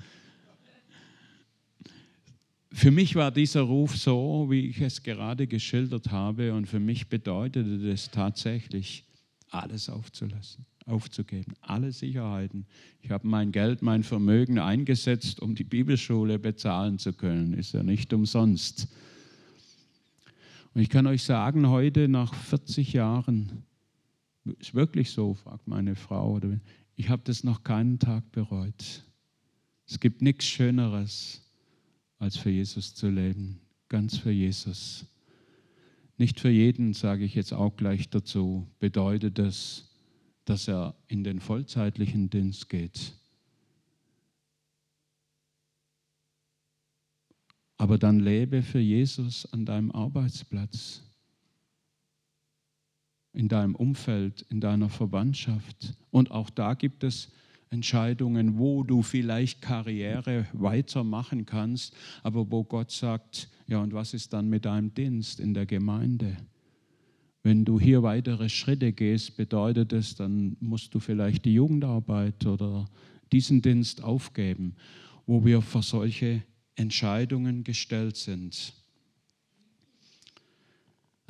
Für 2.73 2.91
mich 2.91 3.15
war 3.15 3.31
dieser 3.31 3.61
Ruf 3.61 3.97
so, 3.97 4.47
wie 4.51 4.69
ich 4.69 4.81
es 4.81 5.03
gerade 5.03 5.47
geschildert 5.47 6.11
habe, 6.11 6.55
und 6.55 6.67
für 6.67 6.81
mich 6.81 7.09
bedeutete 7.09 7.79
das 7.79 8.11
tatsächlich, 8.11 9.05
alles 9.53 9.89
aufzulassen, 9.89 10.65
aufzugeben, 10.87 11.55
alle 11.61 11.93
Sicherheiten. 11.93 12.67
Ich 13.03 13.11
habe 13.11 13.27
mein 13.27 13.53
Geld, 13.53 13.83
mein 13.83 14.03
Vermögen 14.03 14.59
eingesetzt, 14.59 15.41
um 15.41 15.55
die 15.55 15.65
Bibelschule 15.65 16.39
bezahlen 16.39 16.99
zu 16.99 17.13
können. 17.13 17.55
Ist 17.55 17.73
ja 17.73 17.83
nicht 17.83 18.13
umsonst. 18.13 18.89
Und 20.75 20.81
ich 20.81 20.89
kann 20.89 21.07
euch 21.07 21.23
sagen, 21.23 21.69
heute 21.69 22.09
nach 22.09 22.35
40 22.35 22.95
Jahren, 22.95 23.65
ist 24.59 24.75
wirklich 24.75 25.11
so, 25.11 25.35
fragt 25.35 25.69
meine 25.69 25.95
Frau, 25.95 26.41
ich 26.97 27.09
habe 27.09 27.23
das 27.25 27.45
noch 27.45 27.63
keinen 27.63 27.99
Tag 27.99 28.31
bereut. 28.33 29.05
Es 29.87 30.01
gibt 30.01 30.23
nichts 30.23 30.47
Schöneres, 30.47 31.43
als 32.19 32.37
für 32.37 32.51
Jesus 32.51 32.95
zu 32.95 33.09
leben, 33.09 33.61
ganz 33.89 34.17
für 34.17 34.31
Jesus. 34.31 35.05
Nicht 36.23 36.39
für 36.39 36.51
jeden, 36.51 36.95
sage 36.95 37.25
ich 37.25 37.35
jetzt 37.35 37.53
auch 37.53 37.77
gleich 37.77 38.09
dazu, 38.09 38.69
bedeutet 38.79 39.41
das, 39.41 39.91
dass 40.45 40.69
er 40.69 40.95
in 41.09 41.25
den 41.25 41.41
vollzeitlichen 41.41 42.31
Dienst 42.31 42.69
geht. 42.69 43.15
Aber 47.77 47.99
dann 47.99 48.21
lebe 48.21 48.63
für 48.63 48.79
Jesus 48.79 49.53
an 49.53 49.67
deinem 49.67 49.91
Arbeitsplatz, 49.91 51.03
in 53.33 53.49
deinem 53.49 53.75
Umfeld, 53.75 54.43
in 54.43 54.61
deiner 54.61 54.91
Verwandtschaft. 54.91 55.97
Und 56.13 56.31
auch 56.31 56.51
da 56.51 56.75
gibt 56.75 57.03
es 57.03 57.33
Entscheidungen, 57.73 58.59
wo 58.59 58.83
du 58.83 59.03
vielleicht 59.03 59.63
Karriere 59.63 60.47
weitermachen 60.53 61.47
kannst, 61.47 61.95
aber 62.23 62.51
wo 62.51 62.65
Gott 62.65 62.91
sagt, 62.91 63.49
ja, 63.67 63.81
und 63.81 63.95
was 63.95 64.13
ist 64.13 64.33
dann 64.33 64.49
mit 64.49 64.67
deinem 64.67 64.93
Dienst 64.93 65.41
in 65.41 65.55
der 65.55 65.65
Gemeinde? 65.65 66.37
Wenn 67.43 67.65
du 67.65 67.81
hier 67.81 68.03
weitere 68.03 68.49
Schritte 68.49 68.93
gehst, 68.93 69.37
bedeutet 69.37 69.93
es, 69.93 70.15
dann 70.15 70.57
musst 70.61 70.95
du 70.95 71.01
vielleicht 71.01 71.45
die 71.45 71.55
Jugendarbeit 71.55 72.47
oder 72.47 72.85
diesen 73.33 73.63
Dienst 73.63 74.05
aufgeben, 74.05 74.77
wo 75.27 75.45
wir 75.45 75.63
für 75.63 75.83
solche 75.83 76.43
Entscheidungen 76.77 77.65
gestellt 77.65 78.17
sind. 78.17 78.75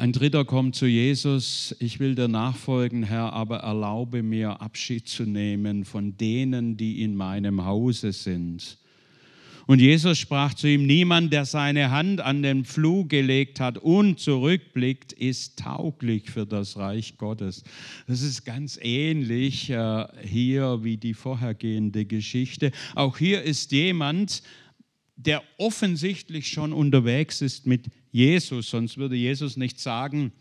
Ein 0.03 0.11
dritter 0.11 0.45
kommt 0.45 0.75
zu 0.75 0.87
Jesus, 0.87 1.77
ich 1.79 2.01
will 2.01 2.17
dir 2.17 2.27
nachfolgen, 2.27 3.05
Herr, 3.05 3.33
aber 3.35 3.59
erlaube 3.59 4.25
mir 4.25 4.61
Abschied 4.61 5.07
zu 5.07 5.23
nehmen 5.23 5.85
von 5.85 6.17
denen, 6.17 6.77
die 6.77 7.05
in 7.05 7.15
meinem 7.15 7.65
Hause 7.65 8.11
sind. 8.11 8.79
Und 9.69 9.79
Jesus 9.81 10.19
sprach 10.19 10.55
zu 10.55 10.67
ihm, 10.67 10.88
niemand, 10.88 11.33
der 11.33 11.45
seine 11.45 11.93
Hand 11.93 12.21
an 12.21 12.43
den 12.43 12.65
Pflug 12.65 13.11
gelegt 13.11 13.61
hat 13.61 13.79
und 13.79 14.19
zurückblickt, 14.19 15.12
ist 15.12 15.61
tauglich 15.61 16.31
für 16.33 16.47
das 16.47 16.77
Reich 16.77 17.17
Gottes. 17.17 17.62
Das 18.09 18.23
ist 18.23 18.45
ganz 18.45 18.81
ähnlich 18.83 19.71
äh, 19.71 20.07
hier 20.25 20.81
wie 20.83 20.97
die 20.97 21.15
vorhergehende 21.15 22.07
Geschichte. 22.07 22.73
Auch 22.97 23.19
hier 23.19 23.43
ist 23.43 23.71
jemand, 23.71 24.43
der 25.15 25.45
offensichtlich 25.59 26.49
schon 26.49 26.73
unterwegs 26.73 27.41
ist 27.41 27.69
mit 27.69 27.87
Jesus, 28.12 28.70
sonst 28.70 28.98
würde 28.98 29.16
Jesus 29.16 29.57
nicht 29.57 29.81
sagen, 29.81 30.33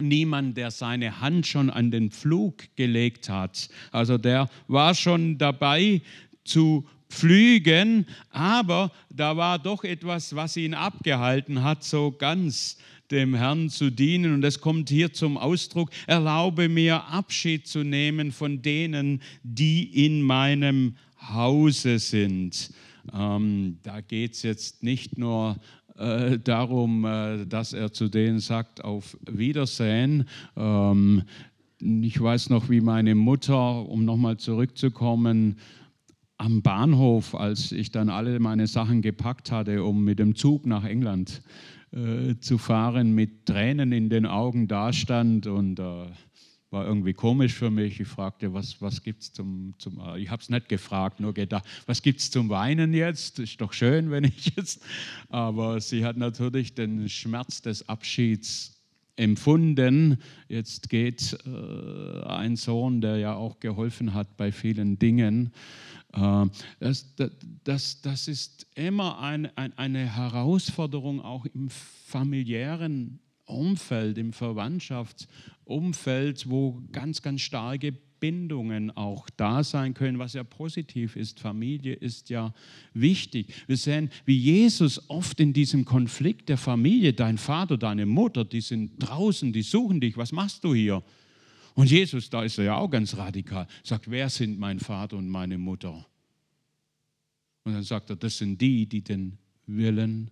niemand, 0.00 0.56
der 0.56 0.70
seine 0.70 1.20
Hand 1.20 1.46
schon 1.46 1.68
an 1.68 1.90
den 1.90 2.10
Pflug 2.10 2.64
gelegt 2.76 3.28
hat. 3.28 3.68
Also 3.90 4.18
der 4.18 4.48
war 4.68 4.94
schon 4.94 5.36
dabei 5.36 6.00
zu 6.44 6.86
pflügen, 7.10 8.06
aber 8.30 8.90
da 9.10 9.36
war 9.36 9.58
doch 9.58 9.84
etwas, 9.84 10.34
was 10.34 10.56
ihn 10.56 10.74
abgehalten 10.74 11.62
hat, 11.62 11.84
so 11.84 12.10
ganz 12.10 12.78
dem 13.10 13.34
Herrn 13.34 13.68
zu 13.68 13.90
dienen. 13.90 14.34
Und 14.34 14.44
es 14.44 14.60
kommt 14.60 14.88
hier 14.88 15.12
zum 15.12 15.36
Ausdruck, 15.36 15.90
erlaube 16.06 16.68
mir 16.68 17.04
Abschied 17.04 17.66
zu 17.66 17.82
nehmen 17.82 18.32
von 18.32 18.62
denen, 18.62 19.20
die 19.42 20.04
in 20.06 20.22
meinem 20.22 20.96
Hause 21.20 21.98
sind. 21.98 22.70
Ähm, 23.12 23.78
da 23.82 24.00
geht 24.00 24.34
es 24.34 24.42
jetzt 24.42 24.82
nicht 24.82 25.18
nur 25.18 25.60
äh, 25.96 26.38
darum, 26.38 27.04
äh, 27.04 27.46
dass 27.46 27.72
er 27.72 27.92
zu 27.92 28.08
denen 28.08 28.38
sagt, 28.38 28.84
auf 28.84 29.16
Wiedersehen. 29.30 30.26
Ähm, 30.56 31.22
ich 31.80 32.20
weiß 32.20 32.50
noch, 32.50 32.70
wie 32.70 32.80
meine 32.80 33.14
Mutter, 33.14 33.88
um 33.88 34.04
nochmal 34.04 34.36
zurückzukommen, 34.36 35.56
am 36.38 36.62
Bahnhof, 36.62 37.34
als 37.34 37.72
ich 37.72 37.90
dann 37.90 38.08
alle 38.08 38.40
meine 38.40 38.66
Sachen 38.66 39.02
gepackt 39.02 39.52
hatte, 39.52 39.84
um 39.84 40.04
mit 40.04 40.18
dem 40.18 40.34
Zug 40.34 40.66
nach 40.66 40.84
England 40.84 41.42
äh, 41.92 42.36
zu 42.40 42.58
fahren, 42.58 43.14
mit 43.14 43.46
Tränen 43.46 43.92
in 43.92 44.08
den 44.08 44.26
Augen 44.26 44.66
dastand 44.66 45.46
und 45.46 45.78
äh, 45.78 46.06
war 46.72 46.86
irgendwie 46.86 47.12
komisch 47.12 47.52
für 47.54 47.70
mich. 47.70 48.00
Ich 48.00 48.08
fragte, 48.08 48.52
was, 48.54 48.80
was 48.80 49.02
gibt 49.02 49.22
es 49.22 49.32
zum, 49.32 49.74
zum, 49.78 50.00
äh, 50.00 50.18
ich 50.18 50.30
habe 50.30 50.42
es 50.42 50.48
nicht 50.48 50.68
gefragt, 50.68 51.20
nur 51.20 51.34
gedacht, 51.34 51.64
was 51.86 52.02
gibt 52.02 52.20
es 52.20 52.30
zum 52.30 52.48
Weinen 52.48 52.94
jetzt? 52.94 53.38
Ist 53.38 53.60
doch 53.60 53.72
schön, 53.72 54.10
wenn 54.10 54.24
ich 54.24 54.52
jetzt, 54.56 54.82
aber 55.28 55.80
sie 55.80 56.04
hat 56.04 56.16
natürlich 56.16 56.74
den 56.74 57.08
Schmerz 57.08 57.62
des 57.62 57.88
Abschieds 57.88 58.72
empfunden. 59.16 60.18
Jetzt 60.48 60.88
geht 60.88 61.36
äh, 61.44 62.22
ein 62.24 62.56
Sohn, 62.56 63.00
der 63.00 63.18
ja 63.18 63.34
auch 63.34 63.60
geholfen 63.60 64.14
hat 64.14 64.36
bei 64.36 64.50
vielen 64.52 64.98
Dingen. 64.98 65.52
Äh, 66.12 66.46
das, 66.80 67.14
das, 67.64 68.00
das 68.00 68.28
ist 68.28 68.66
immer 68.74 69.20
ein, 69.20 69.54
ein, 69.56 69.76
eine 69.76 70.16
Herausforderung 70.16 71.20
auch 71.20 71.44
im 71.46 71.68
familiären 71.70 73.20
Umfeld, 73.52 74.18
im 74.18 74.32
Verwandtschaftsumfeld, 74.32 76.50
wo 76.50 76.82
ganz, 76.92 77.22
ganz 77.22 77.42
starke 77.42 77.92
Bindungen 78.22 78.96
auch 78.96 79.28
da 79.36 79.64
sein 79.64 79.94
können, 79.94 80.20
was 80.20 80.34
ja 80.34 80.44
positiv 80.44 81.16
ist. 81.16 81.40
Familie 81.40 81.94
ist 81.94 82.30
ja 82.30 82.54
wichtig. 82.94 83.52
Wir 83.66 83.76
sehen, 83.76 84.10
wie 84.24 84.36
Jesus 84.36 85.10
oft 85.10 85.40
in 85.40 85.52
diesem 85.52 85.84
Konflikt 85.84 86.48
der 86.48 86.56
Familie, 86.56 87.14
dein 87.14 87.36
Vater, 87.36 87.76
deine 87.76 88.06
Mutter, 88.06 88.44
die 88.44 88.60
sind 88.60 88.92
draußen, 88.98 89.52
die 89.52 89.62
suchen 89.62 90.00
dich, 90.00 90.16
was 90.16 90.30
machst 90.30 90.62
du 90.62 90.72
hier? 90.72 91.02
Und 91.74 91.90
Jesus, 91.90 92.30
da 92.30 92.44
ist 92.44 92.58
er 92.58 92.64
ja 92.64 92.76
auch 92.76 92.90
ganz 92.90 93.16
radikal, 93.16 93.66
sagt, 93.82 94.08
wer 94.08 94.28
sind 94.28 94.56
mein 94.56 94.78
Vater 94.78 95.16
und 95.16 95.28
meine 95.28 95.58
Mutter? 95.58 96.06
Und 97.64 97.72
dann 97.72 97.82
sagt 97.82 98.10
er, 98.10 98.16
das 98.16 98.38
sind 98.38 98.60
die, 98.60 98.86
die 98.86 99.02
den 99.02 99.36
Willen 99.66 100.30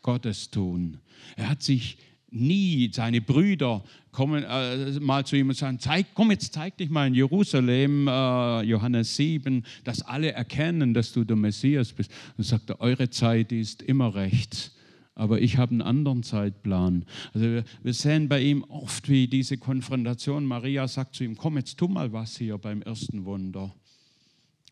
Gottes 0.00 0.50
tun. 0.50 1.00
Er 1.36 1.50
hat 1.50 1.62
sich 1.62 1.98
nie 2.30 2.90
seine 2.92 3.20
Brüder 3.20 3.82
kommen 4.12 4.44
äh, 4.44 4.98
mal 5.00 5.24
zu 5.24 5.36
ihm 5.36 5.48
und 5.48 5.54
sagen, 5.54 5.78
zeig, 5.78 6.06
komm 6.14 6.30
jetzt 6.30 6.52
zeig 6.52 6.76
dich 6.76 6.90
mal 6.90 7.06
in 7.06 7.14
Jerusalem, 7.14 8.08
äh, 8.08 8.62
Johannes 8.62 9.16
7, 9.16 9.64
dass 9.84 10.02
alle 10.02 10.32
erkennen, 10.32 10.94
dass 10.94 11.12
du 11.12 11.24
der 11.24 11.36
Messias 11.36 11.92
bist. 11.92 12.10
Und 12.36 12.44
sagt 12.44 12.70
er, 12.70 12.80
eure 12.80 13.10
Zeit 13.10 13.52
ist 13.52 13.82
immer 13.82 14.14
recht, 14.14 14.72
aber 15.14 15.40
ich 15.40 15.58
habe 15.58 15.72
einen 15.72 15.82
anderen 15.82 16.22
Zeitplan. 16.22 17.04
Also 17.34 17.46
wir, 17.46 17.64
wir 17.82 17.94
sehen 17.94 18.28
bei 18.28 18.40
ihm 18.42 18.64
oft 18.64 19.08
wie 19.08 19.28
diese 19.28 19.58
Konfrontation. 19.58 20.44
Maria 20.44 20.88
sagt 20.88 21.14
zu 21.14 21.24
ihm, 21.24 21.36
komm 21.36 21.56
jetzt 21.58 21.78
tu 21.78 21.88
mal 21.88 22.12
was 22.12 22.36
hier 22.36 22.58
beim 22.58 22.82
ersten 22.82 23.24
Wunder. 23.24 23.72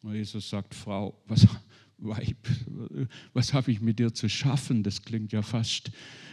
Und 0.02 0.14
Jesus 0.14 0.48
sagt, 0.48 0.74
Frau, 0.74 1.20
was, 1.26 1.46
Weib, 1.98 2.36
was 3.32 3.52
habe 3.52 3.72
ich 3.72 3.80
mit 3.80 3.98
dir 3.98 4.14
zu 4.14 4.28
schaffen? 4.28 4.82
Das 4.82 5.02
klingt 5.02 5.32
ja 5.32 5.42
fast. 5.42 5.90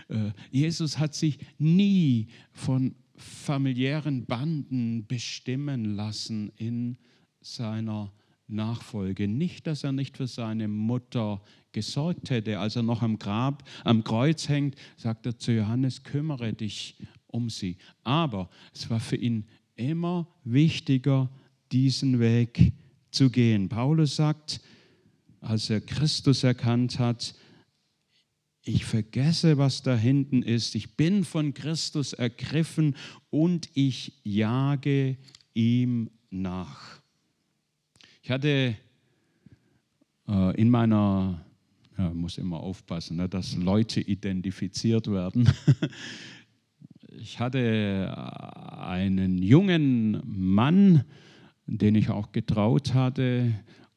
Äh, 0.10 0.32
Jesus 0.51 0.99
hat 0.99 1.15
sich 1.15 1.39
nie 1.58 2.28
von 2.51 2.95
familiären 3.15 4.25
Banden 4.25 5.06
bestimmen 5.08 5.95
lassen 5.95 6.51
in 6.58 6.97
seiner 7.41 8.12
Nachfolge. 8.47 9.28
Nicht, 9.28 9.67
dass 9.67 9.84
er 9.84 9.91
nicht 9.91 10.17
für 10.17 10.28
seine 10.28 10.67
Mutter 10.67 11.41
gesorgt 11.71 12.30
hätte. 12.30 12.60
Als 12.60 12.75
er 12.75 12.84
noch 12.84 13.01
am 13.01 13.17
Grab, 13.17 13.67
am 13.84 14.04
Kreuz 14.04 14.49
hängt, 14.49 14.75
sagt 14.97 15.25
er 15.25 15.38
zu 15.38 15.51
Johannes, 15.51 16.04
kümmere 16.04 16.54
dich 16.54 16.95
um 17.28 17.49
sie. 17.49 17.78
Aber 18.04 18.49
es 18.73 18.89
war 18.89 18.99
für 18.99 19.15
ihn 19.15 19.45
immer 19.75 20.28
wichtiger, 20.43 21.30
diesen 21.71 22.19
Weg 22.19 22.73
zu 23.12 23.30
gehen. 23.30 23.67
Paulus 23.67 24.15
sagt, 24.15 24.62
als 25.45 25.69
er 25.69 25.79
Christus 25.79 26.43
erkannt 26.43 26.99
hat, 26.99 27.36
ich 28.63 28.84
vergesse, 28.84 29.60
was 29.60 29.84
da 29.84 29.95
hinten 29.95 30.41
ist, 30.41 30.73
ich 30.73 30.95
bin 30.95 31.23
von 31.23 31.53
Christus 31.53 32.13
ergriffen 32.13 32.95
und 33.29 33.69
ich 33.75 34.13
jage 34.23 35.17
ihm 35.53 36.10
nach. 36.31 36.99
Ich 38.23 38.31
hatte 38.31 38.75
äh, 40.27 40.60
in 40.60 40.71
meiner, 40.71 41.45
ja, 41.95 42.10
muss 42.10 42.39
immer 42.39 42.60
aufpassen, 42.60 43.17
ne, 43.17 43.29
dass 43.29 43.55
Leute 43.55 44.01
identifiziert 44.01 45.08
werden. 45.12 45.47
ich 47.19 47.39
hatte 47.39 48.12
einen 48.79 49.38
jungen 49.38 50.23
Mann, 50.25 51.03
den 51.67 51.93
ich 51.93 52.10
auch 52.10 52.31
getraut 52.31 52.95
hatte, 52.95 53.53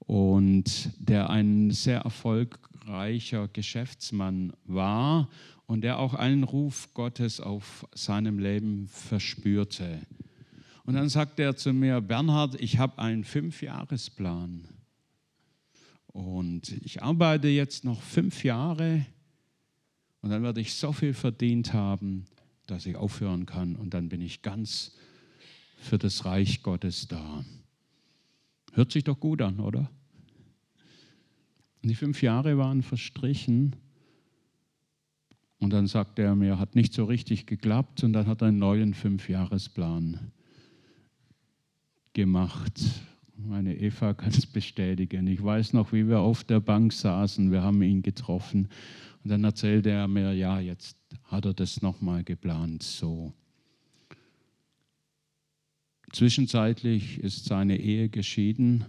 und 0.09 0.91
der 0.99 1.29
ein 1.29 1.71
sehr 1.71 2.01
erfolgreicher 2.01 3.47
Geschäftsmann 3.49 4.55
war 4.65 5.29
und 5.67 5.83
der 5.83 5.99
auch 5.99 6.15
einen 6.15 6.45
Ruf 6.45 6.95
Gottes 6.95 7.41
auf 7.41 7.87
seinem 7.95 8.39
Leben 8.39 8.89
verspürte. 8.89 10.01
Und 10.87 10.95
dann 10.95 11.11
sagte 11.11 11.43
er 11.43 11.57
zu 11.57 11.75
mir, 11.75 12.01
Bernhard, 12.01 12.59
ich 12.59 12.79
habe 12.79 12.99
einen 12.99 13.23
Fünfjahresplan 13.23 14.65
und 16.07 16.73
ich 16.83 17.03
arbeite 17.03 17.49
jetzt 17.49 17.85
noch 17.85 18.01
fünf 18.01 18.45
Jahre 18.45 19.05
Und 20.23 20.31
dann 20.31 20.43
werde 20.43 20.63
ich 20.63 20.75
so 20.75 20.95
viel 20.95 21.13
verdient 21.13 21.75
haben, 21.75 22.25
dass 22.67 22.87
ich 22.87 22.97
aufhören 22.97 23.45
kann. 23.45 23.77
Und 23.77 23.93
dann 23.93 24.09
bin 24.09 24.23
ich 24.23 24.41
ganz 24.41 24.97
für 25.77 25.99
das 25.99 26.25
Reich 26.25 26.63
Gottes 26.63 27.09
da. 27.09 27.45
Hört 28.73 28.91
sich 28.91 29.05
doch 29.05 29.21
gut 29.21 29.43
an, 29.43 29.61
oder? 29.61 29.91
Und 31.83 31.89
die 31.89 31.95
fünf 31.95 32.23
Jahre 32.23 32.59
waren 32.59 32.83
verstrichen. 32.83 33.77
Und 35.59 35.73
dann 35.73 35.87
sagte 35.87 36.23
er 36.23 36.35
mir, 36.35 36.59
hat 36.59 36.75
nicht 36.75 36.93
so 36.93 37.05
richtig 37.05 37.47
geklappt. 37.47 38.05
Und 38.05 38.13
dann 38.13 38.27
hat 38.27 38.43
er 38.43 38.49
einen 38.49 38.59
neuen 38.59 38.95
Fünfjahresplan 38.95 40.33
gemacht. 42.13 42.81
Meine 43.37 43.77
Eva 43.77 44.15
kann 44.15 44.31
es 44.31 44.47
bestätigen. 44.47 45.27
Ich 45.29 45.43
weiß 45.43 45.73
noch, 45.73 45.93
wie 45.93 46.09
wir 46.09 46.21
auf 46.21 46.43
der 46.45 46.61
Bank 46.61 46.93
saßen. 46.93 47.53
Wir 47.53 47.63
haben 47.63 47.83
ihn 47.83 48.03
getroffen. 48.03 48.69
Und 49.23 49.31
dann 49.31 49.45
erzählte 49.45 49.91
er 49.91 50.09
mir, 50.09 50.33
ja, 50.33 50.59
jetzt 50.59 50.97
hat 51.25 51.45
er 51.45 51.55
das 51.55 51.83
nochmal 51.83 52.25
geplant. 52.25 52.83
So. 52.83 53.33
Zwischenzeitlich 56.13 57.19
ist 57.21 57.45
seine 57.45 57.79
Ehe 57.79 58.09
geschieden. 58.09 58.87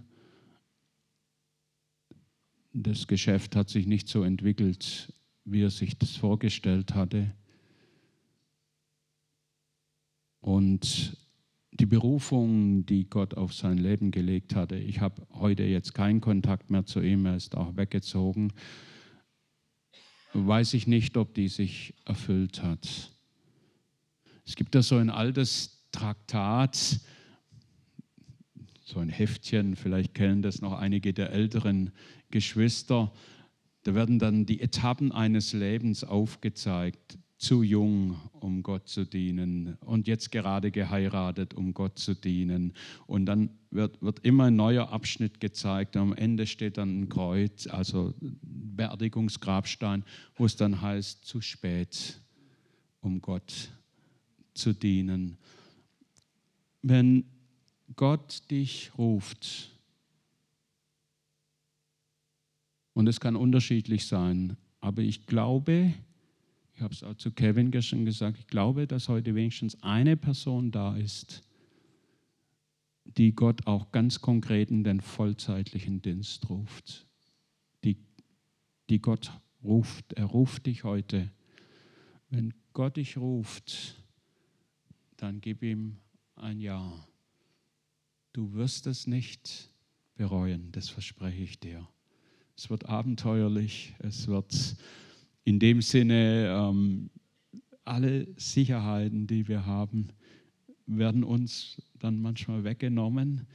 Das 2.73 3.07
Geschäft 3.07 3.55
hat 3.55 3.69
sich 3.69 3.87
nicht 3.87 4.07
so 4.07 4.23
entwickelt, 4.23 5.13
wie 5.43 5.63
er 5.63 5.71
sich 5.71 5.97
das 5.97 6.15
vorgestellt 6.15 6.93
hatte. 6.93 7.33
Und 10.39 11.17
die 11.71 11.85
Berufung, 11.85 12.85
die 12.85 13.09
Gott 13.09 13.33
auf 13.35 13.53
sein 13.53 13.77
Leben 13.77 14.11
gelegt 14.11 14.55
hatte, 14.55 14.75
ich 14.75 15.01
habe 15.01 15.25
heute 15.33 15.63
jetzt 15.63 15.93
keinen 15.93 16.21
Kontakt 16.21 16.69
mehr 16.69 16.85
zu 16.85 17.01
ihm, 17.01 17.25
er 17.25 17.35
ist 17.35 17.55
auch 17.55 17.75
weggezogen, 17.75 18.53
weiß 20.33 20.73
ich 20.75 20.87
nicht, 20.87 21.17
ob 21.17 21.33
die 21.33 21.47
sich 21.47 21.95
erfüllt 22.05 22.61
hat. 22.61 23.11
Es 24.45 24.55
gibt 24.55 24.75
da 24.75 24.83
so 24.83 24.97
ein 24.97 25.09
altes 25.09 25.87
Traktat, 25.91 26.99
so 28.83 28.99
ein 28.99 29.09
Heftchen, 29.09 29.75
vielleicht 29.75 30.13
kennen 30.13 30.41
das 30.41 30.61
noch 30.61 30.73
einige 30.73 31.13
der 31.13 31.31
älteren 31.31 31.91
Geschwister. 32.31 33.11
Da 33.83 33.95
werden 33.95 34.19
dann 34.19 34.45
die 34.45 34.61
Etappen 34.61 35.11
eines 35.11 35.53
Lebens 35.53 36.03
aufgezeigt. 36.03 37.17
Zu 37.37 37.63
jung, 37.63 38.19
um 38.33 38.63
Gott 38.63 38.89
zu 38.89 39.05
dienen 39.05 39.77
und 39.85 40.07
jetzt 40.07 40.29
gerade 40.29 40.71
geheiratet, 40.71 41.53
um 41.53 41.73
Gott 41.73 41.97
zu 41.97 42.13
dienen. 42.13 42.73
Und 43.07 43.27
dann 43.27 43.51
wird, 43.71 44.01
wird 44.01 44.19
immer 44.25 44.45
ein 44.45 44.57
neuer 44.57 44.89
Abschnitt 44.89 45.39
gezeigt. 45.39 45.95
Am 45.95 46.11
Ende 46.11 46.45
steht 46.45 46.77
dann 46.77 46.99
ein 47.03 47.07
Kreuz, 47.07 47.65
also 47.65 48.13
Beerdigungsgrabstein, 48.19 50.03
wo 50.35 50.45
es 50.45 50.57
dann 50.57 50.81
heißt, 50.81 51.23
zu 51.23 51.39
spät, 51.39 52.19
um 52.99 53.21
Gott 53.21 53.71
zu 54.53 54.73
dienen. 54.73 55.37
Wenn 56.81 57.23
Gott 57.95 58.43
dich 58.51 58.91
ruft, 58.97 59.71
und 62.99 63.07
es 63.07 63.21
kann 63.21 63.37
unterschiedlich 63.37 64.07
sein, 64.07 64.57
aber 64.81 65.03
ich 65.03 65.25
glaube, 65.25 65.93
ich 66.75 66.81
habe 66.81 66.93
es 66.93 67.01
auch 67.01 67.13
zu 67.13 67.31
Kevin 67.31 67.71
gestern 67.71 68.03
gesagt, 68.03 68.37
ich 68.39 68.47
glaube, 68.47 68.87
dass 68.87 69.07
heute 69.07 69.35
wenigstens 69.35 69.81
eine 69.81 70.17
Person 70.17 70.69
da 70.69 70.97
ist, 70.97 71.41
die 73.05 73.33
Gott 73.33 73.65
auch 73.67 73.93
ganz 73.93 74.19
konkret 74.19 74.69
in 74.69 74.83
den 74.83 74.99
vollzeitlichen 74.99 76.01
Dienst 76.01 76.49
ruft. 76.49 77.07
Die, 77.85 77.95
die 78.89 78.99
Gott 78.99 79.31
ruft, 79.63 80.11
er 80.11 80.25
ruft 80.25 80.65
dich 80.65 80.83
heute. 80.83 81.31
Wenn 82.29 82.53
Gott 82.73 82.97
dich 82.97 83.15
ruft, 83.15 83.95
dann 85.15 85.39
gib 85.39 85.63
ihm 85.63 85.95
ein 86.35 86.59
Ja. 86.59 87.07
Du 88.33 88.51
wirst 88.55 88.87
es 88.87 89.07
nicht 89.07 89.71
bereuen, 90.15 90.73
das 90.73 90.89
verspreche 90.89 91.43
ich 91.43 91.61
dir. 91.61 91.87
Es 92.59 92.69
wird 92.69 92.89
abenteuerlich, 92.89 93.93
es 93.99 94.27
wird 94.27 94.75
in 95.45 95.59
dem 95.59 95.81
Sinne, 95.81 96.53
ähm, 96.53 97.09
alle 97.85 98.27
Sicherheiten, 98.35 99.27
die 99.27 99.47
wir 99.47 99.65
haben, 99.65 100.09
werden 100.85 101.23
uns 101.23 101.81
dann 101.99 102.21
manchmal 102.21 102.65
weggenommen, 102.65 103.47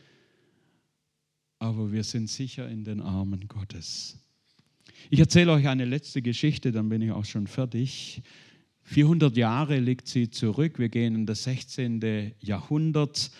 aber 1.58 1.92
wir 1.92 2.02
sind 2.02 2.30
sicher 2.30 2.66
in 2.66 2.82
den 2.82 3.02
Armen 3.02 3.46
Gottes. 3.46 4.18
Ich 5.10 5.20
erzähle 5.20 5.52
euch 5.52 5.68
eine 5.68 5.84
letzte 5.84 6.22
Geschichte, 6.22 6.72
dann 6.72 6.88
bin 6.88 7.02
ich 7.02 7.10
auch 7.10 7.26
schon 7.26 7.46
fertig. 7.46 8.22
400 8.84 9.36
Jahre 9.36 9.80
liegt 9.80 10.08
sie 10.08 10.30
zurück. 10.30 10.78
Wir 10.78 10.88
gehen 10.88 11.14
in 11.14 11.26
das 11.26 11.44
16. 11.44 12.32
Jahrhundert. 12.40 13.30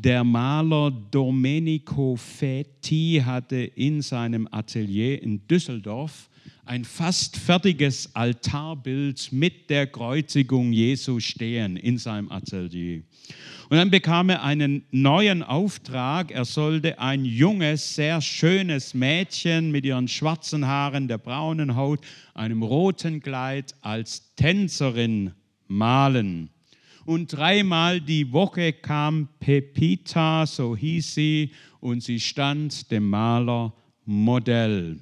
Der 0.00 0.22
Maler 0.22 0.92
Domenico 0.92 2.14
Fetti 2.14 3.20
hatte 3.26 3.56
in 3.56 4.00
seinem 4.00 4.46
Atelier 4.48 5.20
in 5.20 5.44
Düsseldorf 5.48 6.30
ein 6.64 6.84
fast 6.84 7.36
fertiges 7.36 8.14
Altarbild 8.14 9.32
mit 9.32 9.68
der 9.68 9.88
Kreuzigung 9.88 10.72
Jesu 10.72 11.18
stehen 11.18 11.76
in 11.76 11.98
seinem 11.98 12.30
Atelier. 12.30 13.02
Und 13.70 13.76
dann 13.76 13.90
bekam 13.90 14.28
er 14.28 14.44
einen 14.44 14.84
neuen 14.92 15.42
Auftrag. 15.42 16.30
Er 16.30 16.44
sollte 16.44 17.00
ein 17.00 17.24
junges, 17.24 17.96
sehr 17.96 18.20
schönes 18.20 18.94
Mädchen 18.94 19.72
mit 19.72 19.84
ihren 19.84 20.06
schwarzen 20.06 20.64
Haaren, 20.64 21.08
der 21.08 21.18
braunen 21.18 21.74
Haut, 21.74 21.98
einem 22.34 22.62
roten 22.62 23.20
Kleid 23.20 23.74
als 23.80 24.32
Tänzerin 24.36 25.32
malen. 25.66 26.50
Und 27.08 27.32
dreimal 27.32 28.02
die 28.02 28.32
Woche 28.32 28.74
kam 28.74 29.30
Pepita, 29.40 30.44
so 30.44 30.76
hieß 30.76 31.14
sie, 31.14 31.52
und 31.80 32.02
sie 32.02 32.20
stand 32.20 32.90
dem 32.90 33.08
Maler 33.08 33.72
Modell. 34.04 34.98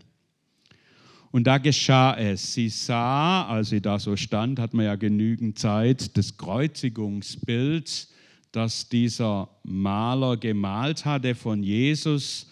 Und 1.33 1.49
da 1.49 1.59
geschah 1.59 2.15
es. 2.15 2.55
Sie 2.55 2.69
sah, 2.69 3.49
als 3.49 3.71
sie 3.71 3.81
da 3.81 3.99
so 3.99 4.15
stand, 4.15 4.61
hat 4.61 4.73
man 4.73 4.85
ja 4.85 4.95
genügend 4.95 5.59
Zeit, 5.59 6.17
das 6.17 6.37
Kreuzigungsbild, 6.37 8.07
das 8.53 8.89
dieser 8.89 9.49
Maler 9.65 10.37
gemalt 10.37 11.05
hatte 11.05 11.35
von 11.35 11.65
Jesus. 11.65 12.47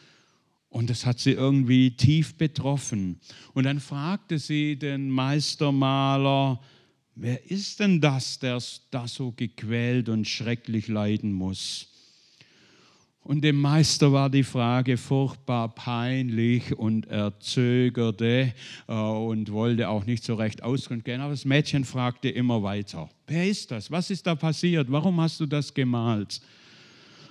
Und 0.69 0.91
das 0.91 1.07
hat 1.07 1.21
sie 1.21 1.31
irgendwie 1.31 1.93
tief 1.93 2.37
betroffen. 2.37 3.21
Und 3.53 3.67
dann 3.67 3.79
fragte 3.79 4.41
sie 4.41 4.77
den 4.77 5.11
Meistermaler, 5.11 6.59
wer 7.15 7.51
ist 7.51 7.81
denn 7.81 8.01
das, 8.01 8.39
der 8.39 8.61
da 8.91 9.07
so 9.07 9.33
gequält 9.33 10.09
und 10.09 10.27
schrecklich 10.27 10.89
leiden 10.89 11.33
muss? 11.33 11.89
Und 13.25 13.41
dem 13.41 13.59
Meister 13.59 14.13
war 14.13 14.29
die 14.29 14.43
Frage 14.43 14.99
furchtbar 14.99 15.75
peinlich 15.75 16.77
und 16.77 17.07
er 17.07 17.33
zögerte 17.41 18.53
äh, 18.87 18.93
und 18.93 19.51
wollte 19.51 19.89
auch 19.89 20.05
nicht 20.05 20.25
so 20.25 20.35
recht 20.35 20.63
Auskunft 20.63 21.07
gehen. 21.07 21.23
Aber 21.23 21.31
das 21.31 21.47
Mädchen 21.47 21.85
fragte 21.85 22.29
immer 22.29 22.63
weiter, 22.63 23.09
wer 23.27 23.49
ist 23.49 23.71
das? 23.71 23.91
Was 23.91 24.11
ist 24.11 24.27
da 24.27 24.35
passiert? 24.35 24.93
Warum 24.93 25.19
hast 25.23 25.41
du 25.41 25.47
das 25.47 25.73
gemalt? 25.73 26.43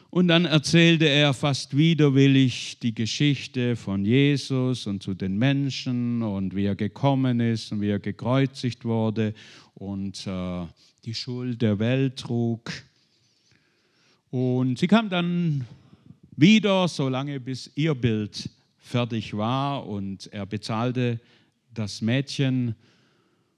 Und 0.09 0.27
dann 0.27 0.45
erzählte 0.45 1.09
er 1.09 1.33
fast 1.33 1.75
widerwillig 1.75 2.79
die 2.79 2.93
Geschichte 2.93 3.75
von 3.75 4.03
Jesus 4.03 4.87
und 4.87 5.01
zu 5.01 5.13
den 5.13 5.37
Menschen 5.37 6.21
und 6.23 6.55
wie 6.55 6.65
er 6.65 6.75
gekommen 6.75 7.39
ist 7.39 7.71
und 7.71 7.81
wie 7.81 7.89
er 7.89 7.99
gekreuzigt 7.99 8.83
wurde 8.85 9.33
und 9.83 10.25
äh, 10.27 10.65
die 11.03 11.13
Schuld 11.13 11.61
der 11.61 11.77
Welt 11.77 12.17
trug. 12.17 12.71
Und 14.31 14.79
sie 14.79 14.87
kam 14.87 15.09
dann 15.09 15.67
wieder, 16.35 16.87
solange 16.87 17.39
bis 17.39 17.69
ihr 17.75 17.93
Bild 17.93 18.49
fertig 18.77 19.35
war 19.35 19.85
und 19.85 20.31
er 20.31 20.45
bezahlte 20.45 21.19
das 21.73 22.01
Mädchen 22.01 22.75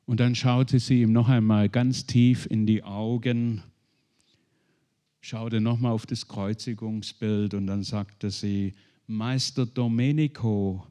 und 0.06 0.20
dann 0.20 0.36
schaute 0.36 0.80
sie 0.80 1.02
ihm 1.02 1.14
noch 1.14 1.30
einmal 1.30 1.70
ganz 1.70 2.06
tief 2.06 2.48
in 2.50 2.66
die 2.66 2.84
Augen, 2.84 3.62
schaute 5.22 5.62
nochmal 5.62 5.92
auf 5.92 6.06
das 6.06 6.28
Kreuzigungsbild 6.28 7.54
und 7.54 7.68
dann 7.68 7.84
sagte 7.84 8.32
sie, 8.32 8.74
Meister 9.08 9.66
Domenico, 9.66 10.86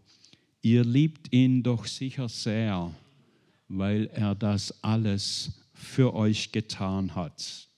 ihr 0.62 0.84
liebt 0.84 1.32
ihn 1.32 1.62
doch 1.62 1.86
sicher 1.86 2.28
sehr, 2.28 2.92
weil 3.68 4.06
er 4.12 4.34
das 4.34 4.82
alles 4.82 5.60
für 5.72 6.14
euch 6.14 6.52
getan 6.52 7.14
hat 7.14 7.68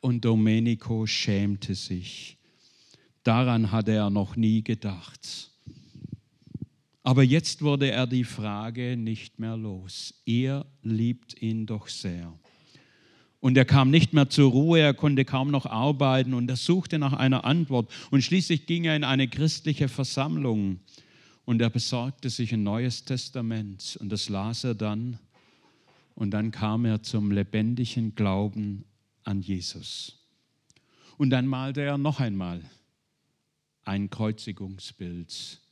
und 0.00 0.24
Domenico 0.24 1.06
schämte 1.06 1.74
sich. 1.74 2.36
Daran 3.22 3.72
hatte 3.72 3.92
er 3.92 4.10
noch 4.10 4.36
nie 4.36 4.62
gedacht. 4.62 5.50
Aber 7.02 7.22
jetzt 7.22 7.62
wurde 7.62 7.90
er 7.90 8.06
die 8.06 8.24
Frage 8.24 8.96
nicht 8.96 9.38
mehr 9.38 9.56
los. 9.56 10.14
Er 10.26 10.66
liebt 10.82 11.40
ihn 11.40 11.66
doch 11.66 11.88
sehr. 11.88 12.32
Und 13.40 13.56
er 13.56 13.64
kam 13.64 13.90
nicht 13.90 14.12
mehr 14.12 14.28
zur 14.28 14.50
Ruhe, 14.50 14.80
er 14.80 14.94
konnte 14.94 15.24
kaum 15.24 15.50
noch 15.50 15.64
arbeiten 15.64 16.34
und 16.34 16.50
er 16.50 16.56
suchte 16.56 16.98
nach 16.98 17.12
einer 17.12 17.44
Antwort. 17.44 17.90
Und 18.10 18.22
schließlich 18.22 18.66
ging 18.66 18.84
er 18.84 18.96
in 18.96 19.04
eine 19.04 19.28
christliche 19.28 19.88
Versammlung. 19.88 20.80
Und 21.48 21.62
er 21.62 21.70
besorgte 21.70 22.28
sich 22.28 22.52
ein 22.52 22.62
neues 22.62 23.06
Testament 23.06 23.96
und 24.02 24.12
das 24.12 24.28
las 24.28 24.64
er 24.64 24.74
dann 24.74 25.18
und 26.14 26.32
dann 26.32 26.50
kam 26.50 26.84
er 26.84 27.02
zum 27.02 27.30
lebendigen 27.30 28.14
Glauben 28.14 28.84
an 29.24 29.40
Jesus. 29.40 30.18
Und 31.16 31.30
dann 31.30 31.46
malte 31.46 31.80
er 31.80 31.96
noch 31.96 32.20
einmal 32.20 32.60
ein 33.86 34.10
Kreuzigungsbild 34.10 35.62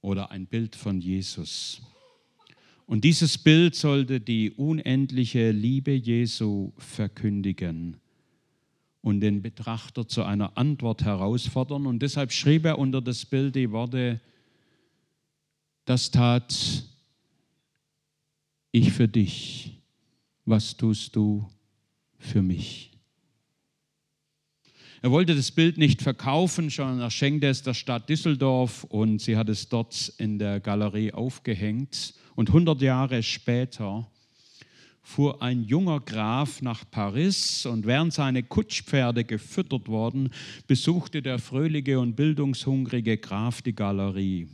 oder 0.00 0.32
ein 0.32 0.46
Bild 0.46 0.74
von 0.74 1.00
Jesus. 1.00 1.80
Und 2.84 3.04
dieses 3.04 3.38
Bild 3.38 3.76
sollte 3.76 4.20
die 4.20 4.50
unendliche 4.50 5.52
Liebe 5.52 5.92
Jesu 5.92 6.72
verkündigen 6.78 7.98
und 9.02 9.20
den 9.20 9.40
Betrachter 9.40 10.08
zu 10.08 10.24
einer 10.24 10.58
Antwort 10.58 11.04
herausfordern. 11.04 11.86
Und 11.86 12.00
deshalb 12.00 12.32
schrieb 12.32 12.64
er 12.64 12.80
unter 12.80 13.00
das 13.00 13.24
Bild 13.24 13.54
die 13.54 13.70
Worte, 13.70 14.20
das 15.84 16.10
tat 16.10 16.84
ich 18.72 18.92
für 18.92 19.08
dich, 19.08 19.80
was 20.44 20.76
tust 20.76 21.14
du 21.14 21.48
für 22.18 22.42
mich? 22.42 22.90
Er 25.02 25.10
wollte 25.10 25.34
das 25.34 25.52
Bild 25.52 25.76
nicht 25.76 26.00
verkaufen, 26.00 26.70
sondern 26.70 27.00
er 27.00 27.10
schenkte 27.10 27.46
es 27.48 27.62
der 27.62 27.74
Stadt 27.74 28.08
Düsseldorf 28.08 28.84
und 28.84 29.20
sie 29.20 29.36
hat 29.36 29.50
es 29.50 29.68
dort 29.68 30.14
in 30.16 30.38
der 30.38 30.60
Galerie 30.60 31.12
aufgehängt. 31.12 32.14
Und 32.34 32.48
100 32.48 32.80
Jahre 32.80 33.22
später 33.22 34.10
fuhr 35.02 35.42
ein 35.42 35.62
junger 35.62 36.00
Graf 36.00 36.62
nach 36.62 36.90
Paris 36.90 37.66
und 37.66 37.84
während 37.84 38.14
seine 38.14 38.42
Kutschpferde 38.42 39.24
gefüttert 39.24 39.88
wurden, 39.88 40.30
besuchte 40.66 41.20
der 41.20 41.38
fröhliche 41.38 42.00
und 42.00 42.16
bildungshungrige 42.16 43.18
Graf 43.18 43.60
die 43.60 43.74
Galerie. 43.74 44.48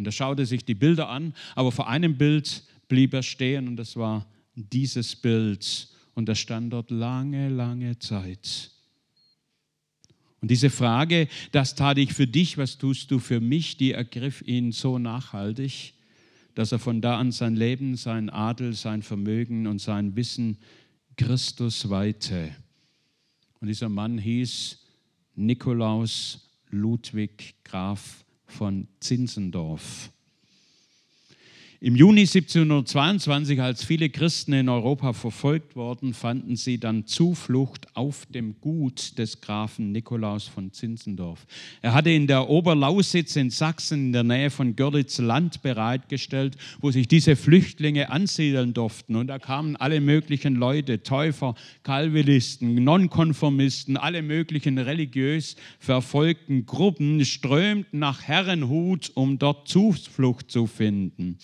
Und 0.00 0.06
er 0.06 0.12
schaute 0.12 0.46
sich 0.46 0.64
die 0.64 0.74
Bilder 0.74 1.10
an, 1.10 1.34
aber 1.54 1.72
vor 1.72 1.86
einem 1.86 2.16
Bild 2.16 2.62
blieb 2.88 3.12
er 3.12 3.22
stehen 3.22 3.68
und 3.68 3.76
das 3.76 3.96
war 3.96 4.26
dieses 4.54 5.14
Bild. 5.14 5.88
Und 6.14 6.26
er 6.26 6.36
stand 6.36 6.72
dort 6.72 6.90
lange, 6.90 7.50
lange 7.50 7.98
Zeit. 7.98 8.70
Und 10.40 10.50
diese 10.50 10.70
Frage, 10.70 11.28
das 11.52 11.74
tat 11.74 11.98
ich 11.98 12.14
für 12.14 12.26
dich, 12.26 12.56
was 12.56 12.78
tust 12.78 13.10
du 13.10 13.18
für 13.18 13.40
mich, 13.40 13.76
die 13.76 13.92
ergriff 13.92 14.40
ihn 14.46 14.72
so 14.72 14.98
nachhaltig, 14.98 15.92
dass 16.54 16.72
er 16.72 16.78
von 16.78 17.02
da 17.02 17.18
an 17.18 17.30
sein 17.30 17.54
Leben, 17.54 17.94
sein 17.98 18.30
Adel, 18.30 18.72
sein 18.72 19.02
Vermögen 19.02 19.66
und 19.66 19.82
sein 19.82 20.16
Wissen 20.16 20.56
Christus 21.18 21.90
weihte. 21.90 22.56
Und 23.60 23.68
dieser 23.68 23.90
Mann 23.90 24.16
hieß 24.16 24.78
Nikolaus 25.34 26.48
Ludwig 26.70 27.56
Graf 27.64 28.24
von 28.50 28.88
Zinzendorf. 29.00 30.10
Im 31.82 31.96
Juni 31.96 32.26
1722, 32.26 33.62
als 33.62 33.82
viele 33.82 34.10
Christen 34.10 34.52
in 34.52 34.68
Europa 34.68 35.14
verfolgt 35.14 35.76
wurden, 35.76 36.12
fanden 36.12 36.54
sie 36.54 36.76
dann 36.76 37.06
Zuflucht 37.06 37.86
auf 37.96 38.26
dem 38.26 38.60
Gut 38.60 39.16
des 39.16 39.40
Grafen 39.40 39.90
Nikolaus 39.90 40.46
von 40.46 40.74
Zinzendorf. 40.74 41.46
Er 41.80 41.94
hatte 41.94 42.10
in 42.10 42.26
der 42.26 42.50
Oberlausitz 42.50 43.34
in 43.36 43.48
Sachsen 43.48 44.08
in 44.08 44.12
der 44.12 44.24
Nähe 44.24 44.50
von 44.50 44.76
Görlitz 44.76 45.16
Land 45.20 45.62
bereitgestellt, 45.62 46.58
wo 46.82 46.90
sich 46.90 47.08
diese 47.08 47.34
Flüchtlinge 47.34 48.10
ansiedeln 48.10 48.74
durften. 48.74 49.16
Und 49.16 49.28
da 49.28 49.38
kamen 49.38 49.76
alle 49.76 50.02
möglichen 50.02 50.56
Leute, 50.56 51.02
Täufer, 51.02 51.54
Calvinisten, 51.82 52.74
Nonkonformisten, 52.74 53.96
alle 53.96 54.20
möglichen 54.20 54.76
religiös 54.76 55.56
verfolgten 55.78 56.66
Gruppen 56.66 57.24
strömten 57.24 58.00
nach 58.00 58.20
Herrenhut, 58.24 59.12
um 59.14 59.38
dort 59.38 59.66
Zuflucht 59.66 60.50
zu 60.50 60.66
finden. 60.66 61.38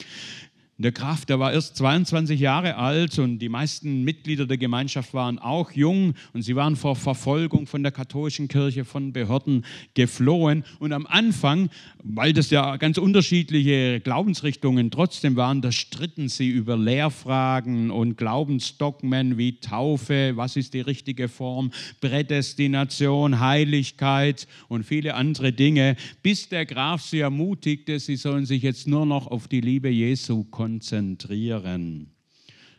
Der 0.79 0.93
Graf, 0.93 1.25
der 1.25 1.39
war 1.39 1.55
erst 1.55 1.79
22 1.79 2.39
Jahre 2.39 2.77
alt 2.77 3.19
und 3.19 3.39
die 3.39 3.49
meisten 3.49 4.05
Mitglieder 4.05 4.45
der 4.45 4.59
Gemeinschaft 4.59 5.15
waren 5.15 5.39
auch 5.39 5.73
jung 5.73 6.13
und 6.35 6.43
sie 6.43 6.55
waren 6.55 6.77
vor 6.77 6.97
Verfolgung 6.97 7.67
von 7.67 7.83
der 7.83 7.93
katholischen 7.93 8.47
Kirche, 8.47 8.85
von 8.85 9.15
Behörden 9.15 9.65
geflohen. 9.95 10.65
Und 10.79 10.93
am 10.93 11.07
Anfang, 11.07 11.71
weil 12.03 12.35
das 12.35 12.51
ja 12.51 12.77
ganz 12.77 12.99
unterschiedliche 12.99 14.01
Glaubensrichtungen 14.01 14.91
trotzdem 14.91 15.35
waren, 15.37 15.63
da 15.63 15.73
stritten 15.73 16.29
sie 16.29 16.51
über 16.51 16.77
Lehrfragen 16.77 17.91
und 17.91 18.19
Glaubensdogmen 18.19 19.39
wie 19.39 19.59
Taufe, 19.59 20.33
was 20.35 20.57
ist 20.57 20.75
die 20.75 20.83
richtige 20.83 21.29
Form, 21.29 21.73
Prädestination, 22.03 23.41
Heiligkeit 23.41 24.47
und 24.69 24.85
viele 24.85 25.15
andere 25.15 25.55
Dinge, 25.55 25.97
bis 26.23 26.51
der 26.51 26.67
Graf 26.67 27.01
sie 27.01 27.21
ermutigte, 27.21 27.99
sie 27.99 28.17
sollen 28.17 28.45
sich 28.45 28.63
jetzt 28.63 28.87
nur 28.87 29.07
noch 29.07 29.27
auf 29.27 29.49
die 29.49 29.63
Liebe 29.63 29.89
Jesu 29.89 30.45
konzentrieren 30.45 30.66
konzentrieren. 30.67 32.11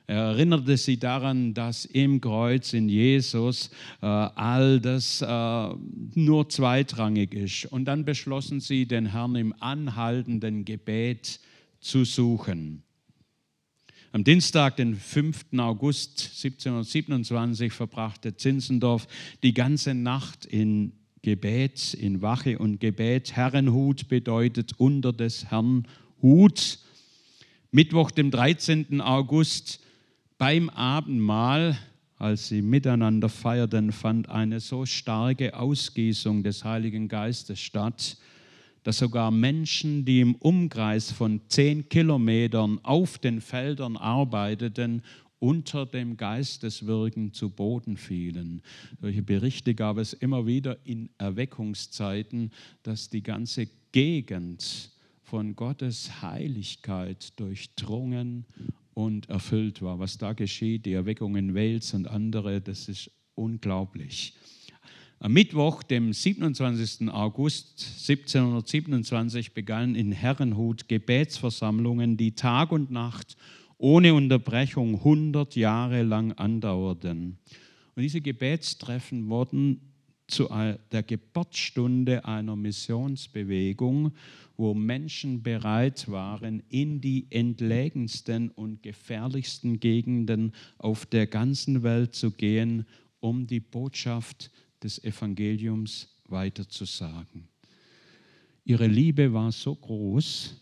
Er 0.07 0.23
erinnerte 0.31 0.75
sie 0.75 0.99
daran, 0.99 1.53
dass 1.53 1.85
im 1.85 2.19
Kreuz 2.19 2.73
in 2.73 2.89
Jesus 2.89 3.69
äh, 4.01 4.05
all 4.05 4.81
das 4.81 5.21
äh, 5.21 5.69
nur 6.15 6.49
zweitrangig 6.49 7.33
ist. 7.33 7.65
Und 7.65 7.85
dann 7.85 8.03
beschlossen 8.03 8.59
sie, 8.59 8.85
den 8.87 9.05
Herrn 9.05 9.35
im 9.35 9.53
anhaltenden 9.61 10.65
Gebet 10.65 11.39
zu 11.79 12.03
suchen. 12.03 12.83
Am 14.11 14.25
Dienstag, 14.25 14.75
den 14.75 14.95
5. 14.95 15.45
August 15.57 16.31
1727, 16.43 17.71
verbrachte 17.71 18.35
Zinzendorf 18.35 19.07
die 19.43 19.53
ganze 19.53 19.93
Nacht 19.93 20.45
in 20.45 20.91
Gebet, 21.21 21.93
in 21.93 22.21
Wache 22.21 22.59
und 22.59 22.81
Gebet. 22.81 23.33
Herrenhut 23.33 24.09
bedeutet 24.09 24.73
unter 24.77 25.13
des 25.13 25.45
Herrn 25.51 25.87
Hut. 26.21 26.79
Mittwoch, 27.77 28.09
dem 28.09 28.31
13. 28.31 29.01
August, 29.01 29.81
beim 30.39 30.67
Abendmahl, 30.71 31.77
als 32.17 32.47
sie 32.47 32.63
miteinander 32.63 33.29
feierten, 33.29 33.91
fand 33.91 34.29
eine 34.29 34.61
so 34.61 34.87
starke 34.87 35.55
Ausgießung 35.55 36.41
des 36.41 36.63
Heiligen 36.63 37.07
Geistes 37.07 37.59
statt, 37.59 38.17
dass 38.81 38.97
sogar 38.97 39.29
Menschen, 39.29 40.05
die 40.05 40.21
im 40.21 40.33
Umkreis 40.33 41.11
von 41.11 41.39
zehn 41.49 41.87
Kilometern 41.87 42.79
auf 42.81 43.19
den 43.19 43.41
Feldern 43.41 43.95
arbeiteten, 43.95 45.03
unter 45.37 45.85
dem 45.85 46.17
Geisteswirken 46.17 47.31
zu 47.31 47.51
Boden 47.51 47.95
fielen. 47.95 48.63
Solche 48.99 49.21
Berichte 49.21 49.75
gab 49.75 49.99
es 49.99 50.13
immer 50.13 50.47
wieder 50.47 50.79
in 50.83 51.11
Erweckungszeiten, 51.19 52.49
dass 52.81 53.11
die 53.11 53.21
ganze 53.21 53.67
Gegend 53.91 54.96
von 55.29 55.57
Gottes 55.57 56.21
Heiligkeit 56.21 57.37
durchdrungen 57.37 58.45
und 58.93 59.27
erfüllt 59.27 59.81
war. 59.81 59.99
Was 59.99 60.17
da 60.17 60.31
geschieht, 60.31 60.85
die 60.85 60.93
Erweckung 60.93 61.35
in 61.35 61.53
Wales 61.53 61.93
und 61.93 62.07
andere, 62.07 62.61
das 62.61 62.87
ist 62.87 63.11
unglaublich. 63.35 64.35
Am 65.19 65.33
Mittwoch, 65.33 65.83
dem 65.83 66.13
27. 66.13 67.09
August 67.09 68.07
1727, 68.07 69.53
begannen 69.53 69.95
in 69.95 70.13
Herrenhut 70.13 70.87
Gebetsversammlungen, 70.87 72.15
die 72.15 72.31
Tag 72.31 72.71
und 72.71 72.89
Nacht 72.89 73.35
ohne 73.77 74.13
Unterbrechung 74.13 74.95
100 74.95 75.57
Jahre 75.57 76.03
lang 76.03 76.31
andauerten. 76.31 77.37
Und 77.95 78.01
diese 78.01 78.21
Gebetstreffen 78.21 79.27
wurden 79.27 79.86
zu 80.27 80.49
der 80.91 81.03
Geburtsstunde 81.03 82.25
einer 82.25 82.55
Missionsbewegung 82.55 84.13
wo 84.57 84.73
Menschen 84.73 85.43
bereit 85.43 86.09
waren, 86.09 86.63
in 86.69 86.99
die 86.99 87.27
entlegensten 87.29 88.49
und 88.49 88.81
gefährlichsten 88.81 89.79
Gegenden 89.79 90.51
auf 90.79 91.05
der 91.05 91.27
ganzen 91.27 91.83
Welt 91.83 92.15
zu 92.15 92.31
gehen, 92.31 92.85
um 93.19 93.45
die 93.45 93.59
Botschaft 93.59 94.51
des 94.81 95.03
Evangeliums 95.03 96.09
weiterzusagen. 96.27 97.47
Ihre 98.65 98.87
Liebe 98.87 99.31
war 99.31 99.51
so 99.51 99.75
groß, 99.75 100.55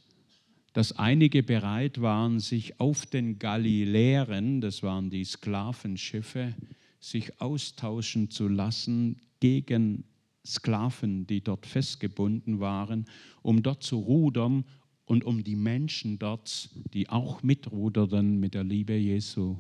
dass 0.74 0.92
einige 0.92 1.42
bereit 1.42 2.02
waren, 2.02 2.42
sich 2.42 2.80
auf 2.82 3.06
den 3.06 3.40
Galilären, 3.40 4.60
das 4.60 4.84
waren 4.84 5.10
die 5.10 5.24
Sklavenschiffe, 5.24 6.54
sich 7.00 7.40
austauschen 7.40 8.30
zu 8.30 8.50
lassen 8.50 9.22
gegen 9.46 10.06
Sklaven, 10.44 11.28
die 11.28 11.44
dort 11.44 11.68
festgebunden 11.68 12.60
waren, 12.60 13.06
um 13.44 13.62
dort 13.62 13.84
zu 13.84 14.00
rudern 14.00 14.66
und 15.06 15.24
um 15.24 15.44
die 15.44 15.56
Menschen 15.56 16.18
dort, 16.18 16.72
die 16.96 17.10
auch 17.10 17.44
mitruderten, 17.44 18.40
mit 18.40 18.56
der 18.56 18.64
Liebe 18.64 18.96
Jesu 18.96 19.58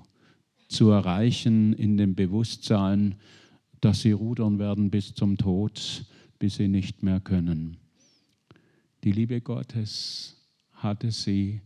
zu 0.69 0.89
erreichen, 0.89 1.73
in 1.73 1.97
dem 1.97 2.15
Bewusstsein, 2.15 3.13
dass 3.79 4.01
sie 4.01 4.13
rudern 4.13 4.57
werden 4.57 4.89
bis 4.89 5.13
zum 5.13 5.37
Tod, 5.37 6.03
bis 6.39 6.55
sie 6.55 6.67
nicht 6.67 7.03
mehr 7.03 7.19
können. 7.19 7.77
Die 9.03 9.11
Liebe 9.11 9.39
Gottes 9.39 10.35
hatte 10.71 11.11
sie 11.11 11.61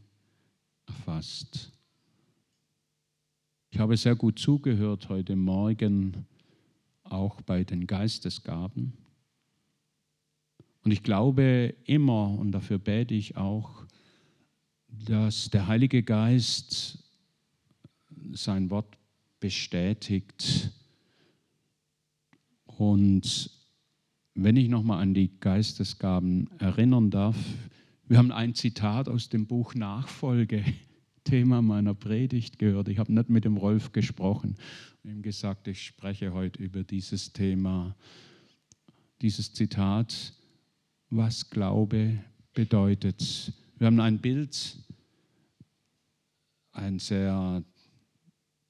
erfasst. 0.87 1.71
Ich 3.69 3.79
habe 3.79 3.95
sehr 3.95 4.17
gut 4.17 4.39
zugehört 4.39 5.07
heute 5.07 5.37
Morgen, 5.37 6.25
auch 7.11 7.41
bei 7.41 7.63
den 7.63 7.87
Geistesgaben. 7.87 8.93
Und 10.83 10.91
ich 10.91 11.03
glaube 11.03 11.75
immer, 11.85 12.37
und 12.37 12.51
dafür 12.51 12.79
bete 12.79 13.13
ich 13.13 13.37
auch, 13.37 13.85
dass 14.87 15.49
der 15.49 15.67
Heilige 15.67 16.03
Geist 16.03 17.03
sein 18.31 18.69
Wort 18.69 18.97
bestätigt. 19.39 20.71
Und 22.65 23.51
wenn 24.33 24.55
ich 24.55 24.69
nochmal 24.69 25.01
an 25.01 25.13
die 25.13 25.31
Geistesgaben 25.39 26.49
erinnern 26.59 27.11
darf, 27.11 27.37
wir 28.07 28.17
haben 28.17 28.31
ein 28.31 28.55
Zitat 28.55 29.07
aus 29.07 29.29
dem 29.29 29.45
Buch 29.45 29.75
Nachfolge, 29.75 30.63
Thema 31.23 31.61
meiner 31.61 31.93
Predigt 31.93 32.57
gehört. 32.57 32.87
Ich 32.87 32.97
habe 32.97 33.13
nicht 33.13 33.29
mit 33.29 33.45
dem 33.45 33.57
Rolf 33.57 33.91
gesprochen 33.91 34.55
ihm 35.09 35.21
gesagt, 35.21 35.67
ich 35.67 35.83
spreche 35.83 36.33
heute 36.33 36.61
über 36.61 36.83
dieses 36.83 37.33
Thema, 37.33 37.95
dieses 39.21 39.51
Zitat, 39.53 40.33
was 41.09 41.49
Glaube 41.49 42.23
bedeutet. 42.53 43.51
Wir 43.77 43.87
haben 43.87 43.99
ein 43.99 44.19
Bild, 44.19 44.77
ein 46.73 46.99
sehr 46.99 47.63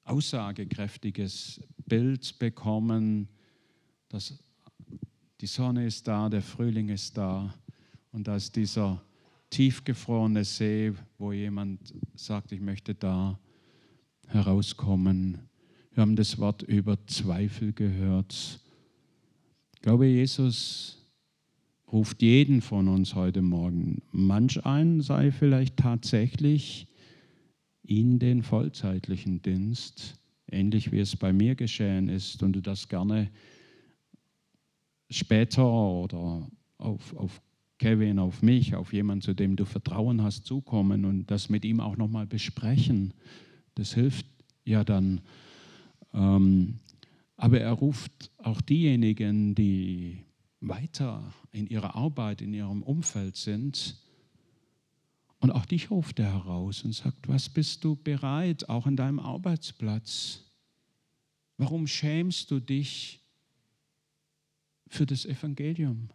aussagekräftiges 0.06 1.62
Bild 1.86 2.40
bekommen, 2.40 3.28
dass 4.08 4.40
die 5.42 5.48
Sonne 5.48 5.86
ist 5.86 6.08
da, 6.08 6.30
der 6.30 6.42
Frühling 6.42 6.90
ist 6.90 7.18
da 7.18 7.54
und 8.12 8.28
da 8.28 8.38
ist 8.38 8.56
dieser 8.56 9.04
tiefgefrorene 9.50 10.46
See, 10.46 10.94
wo 11.18 11.34
jemand 11.34 11.94
sagt, 12.16 12.52
ich 12.52 12.62
möchte 12.62 12.96
da 12.96 13.40
herauskommen. 14.28 15.49
Wir 16.00 16.04
haben 16.04 16.16
das 16.16 16.38
Wort 16.40 16.64
über 16.64 16.98
Zweifel 17.08 17.74
gehört. 17.74 18.62
Ich 19.76 19.82
glaube, 19.82 20.06
Jesus 20.06 20.98
ruft 21.92 22.22
jeden 22.22 22.62
von 22.62 22.88
uns 22.88 23.16
heute 23.16 23.42
Morgen. 23.42 24.02
Manch 24.14 24.66
ein 24.66 25.02
sei 25.02 25.30
vielleicht 25.30 25.76
tatsächlich 25.76 26.88
in 27.84 28.18
den 28.18 28.44
vollzeitlichen 28.44 29.42
Dienst, 29.42 30.16
ähnlich 30.50 30.94
wie 30.94 31.00
es 31.00 31.18
bei 31.18 31.34
mir 31.34 31.56
geschehen 31.56 32.08
ist 32.08 32.44
und 32.44 32.54
du 32.54 32.62
das 32.62 32.88
gerne 32.88 33.30
später 35.10 35.70
oder 35.70 36.48
auf, 36.78 37.14
auf 37.18 37.42
Kevin, 37.78 38.20
auf 38.20 38.42
mich, 38.42 38.74
auf 38.74 38.94
jemanden, 38.94 39.22
zu 39.22 39.34
dem 39.34 39.58
du 39.58 39.66
Vertrauen 39.66 40.24
hast, 40.24 40.46
zukommen 40.46 41.04
und 41.04 41.28
das 41.28 41.50
mit 41.50 41.66
ihm 41.66 41.82
auch 41.82 41.98
nochmal 41.98 42.26
besprechen. 42.26 43.14
Das 43.76 43.94
hilft 43.96 44.26
ja 44.64 44.86
dann. 44.86 45.20
Ähm, 46.14 46.80
aber 47.36 47.62
er 47.62 47.72
ruft 47.72 48.32
auch 48.38 48.62
diejenigen, 48.62 49.56
die 49.56 50.26
weiter 50.62 51.34
in 51.52 51.68
ihrer 51.68 51.96
Arbeit, 51.96 52.42
in 52.42 52.54
ihrem 52.54 52.84
Umfeld 52.84 53.38
sind. 53.38 53.98
Und 55.40 55.52
auch 55.52 55.66
dich 55.66 55.90
ruft 55.90 56.20
er 56.20 56.34
heraus 56.34 56.84
und 56.84 56.94
sagt, 56.94 57.30
was 57.30 57.48
bist 57.48 57.84
du 57.84 57.96
bereit, 57.96 58.68
auch 58.68 58.86
an 58.86 58.98
deinem 58.98 59.20
Arbeitsplatz? 59.20 60.44
Warum 61.58 61.88
schämst 61.88 62.52
du 62.52 62.60
dich 62.60 63.22
für 64.88 65.06
das 65.06 65.26
Evangelium? 65.26 66.10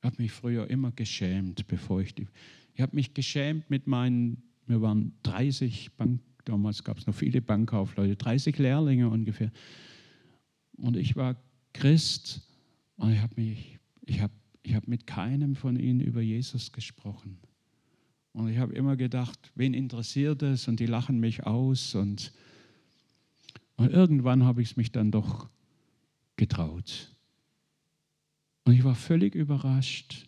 Ich 0.00 0.04
habe 0.04 0.22
mich 0.22 0.30
früher 0.30 0.70
immer 0.70 0.92
geschämt, 0.92 1.66
bevor 1.66 2.02
ich 2.02 2.14
die. 2.14 2.28
Ich 2.74 2.80
habe 2.80 2.94
mich 2.94 3.14
geschämt 3.14 3.68
mit 3.68 3.88
meinen, 3.88 4.42
wir 4.66 4.80
waren 4.80 5.18
30 5.24 5.96
Bank, 5.96 6.20
damals 6.48 6.82
gab 6.82 6.98
es 6.98 7.06
noch 7.06 7.14
viele 7.14 7.40
Bankkaufleute, 7.40 8.16
30 8.16 8.58
Lehrlinge 8.58 9.08
ungefähr. 9.08 9.52
Und 10.76 10.96
ich 10.96 11.16
war 11.16 11.36
Christ 11.72 12.40
und 12.96 13.12
ich 13.12 13.20
habe 13.20 13.40
ich 13.40 14.20
habe, 14.20 14.32
ich 14.62 14.74
habe 14.74 14.88
mit 14.88 15.06
keinem 15.06 15.54
von 15.54 15.78
ihnen 15.78 16.00
über 16.00 16.20
Jesus 16.20 16.72
gesprochen. 16.72 17.38
Und 18.32 18.48
ich 18.48 18.58
habe 18.58 18.72
immer 18.72 18.96
gedacht, 18.96 19.52
wen 19.54 19.74
interessiert 19.74 20.42
es? 20.42 20.68
Und 20.68 20.80
die 20.80 20.86
lachen 20.86 21.20
mich 21.20 21.44
aus. 21.44 21.94
Und, 21.94 22.32
und 23.76 23.90
irgendwann 23.90 24.44
habe 24.44 24.62
ich 24.62 24.70
es 24.70 24.76
mich 24.76 24.92
dann 24.92 25.10
doch 25.10 25.48
getraut. 26.36 27.14
Und 28.64 28.74
ich 28.74 28.84
war 28.84 28.94
völlig 28.94 29.34
überrascht, 29.34 30.26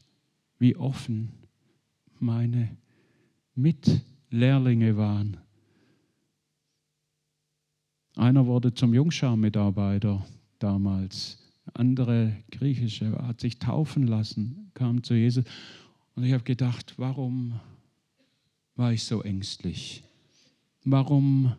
wie 0.58 0.76
offen 0.76 1.32
meine 2.18 2.76
Mitlehrlinge 3.54 4.96
waren. 4.96 5.38
Einer 8.16 8.46
wurde 8.46 8.74
zum 8.74 8.94
Jungschar-Mitarbeiter 8.94 10.24
damals, 10.58 11.38
andere 11.74 12.36
griechische, 12.50 13.12
hat 13.26 13.40
sich 13.40 13.58
taufen 13.58 14.06
lassen, 14.06 14.70
kam 14.74 15.02
zu 15.02 15.14
Jesus. 15.14 15.44
Und 16.14 16.24
ich 16.24 16.32
habe 16.32 16.44
gedacht, 16.44 16.94
warum 16.96 17.60
war 18.76 18.92
ich 18.92 19.04
so 19.04 19.22
ängstlich? 19.22 20.02
Warum 20.84 21.54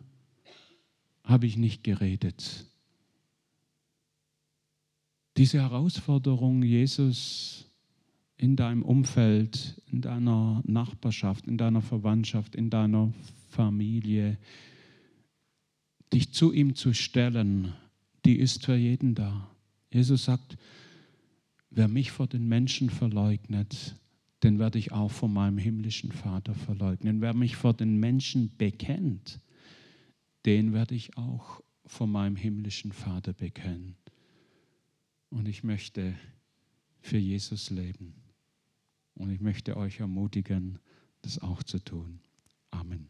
habe 1.24 1.46
ich 1.46 1.56
nicht 1.56 1.84
geredet? 1.84 2.66
diese 5.36 5.60
Herausforderung, 5.60 6.62
Jesus 6.62 7.66
in 8.36 8.56
deinem 8.56 8.82
Umfeld, 8.82 9.80
in 9.90 10.00
deiner 10.00 10.62
Nachbarschaft, 10.66 11.46
in 11.46 11.56
deiner 11.56 11.80
Verwandtschaft, 11.80 12.54
in 12.54 12.70
deiner 12.70 13.12
Familie, 13.48 14.36
dich 16.12 16.32
zu 16.32 16.52
ihm 16.52 16.74
zu 16.74 16.92
stellen, 16.92 17.72
die 18.24 18.38
ist 18.38 18.64
für 18.64 18.76
jeden 18.76 19.14
da. 19.14 19.50
Jesus 19.90 20.24
sagt, 20.24 20.56
wer 21.70 21.88
mich 21.88 22.10
vor 22.10 22.26
den 22.26 22.48
Menschen 22.48 22.90
verleugnet, 22.90 23.96
den 24.42 24.58
werde 24.58 24.78
ich 24.78 24.92
auch 24.92 25.10
vor 25.10 25.28
meinem 25.28 25.58
himmlischen 25.58 26.12
Vater 26.12 26.54
verleugnen. 26.54 27.20
Wer 27.20 27.34
mich 27.34 27.56
vor 27.56 27.74
den 27.74 27.98
Menschen 27.98 28.56
bekennt, 28.56 29.40
den 30.44 30.72
werde 30.72 30.94
ich 30.94 31.16
auch 31.16 31.60
vor 31.86 32.06
meinem 32.06 32.36
himmlischen 32.36 32.92
Vater 32.92 33.32
bekennen. 33.32 33.96
Und 35.30 35.48
ich 35.48 35.62
möchte 35.62 36.14
für 37.00 37.18
Jesus 37.18 37.70
leben. 37.70 38.14
Und 39.14 39.30
ich 39.30 39.40
möchte 39.40 39.76
euch 39.76 40.00
ermutigen, 40.00 40.78
das 41.22 41.38
auch 41.38 41.62
zu 41.62 41.78
tun. 41.78 42.20
Amen. 42.70 43.08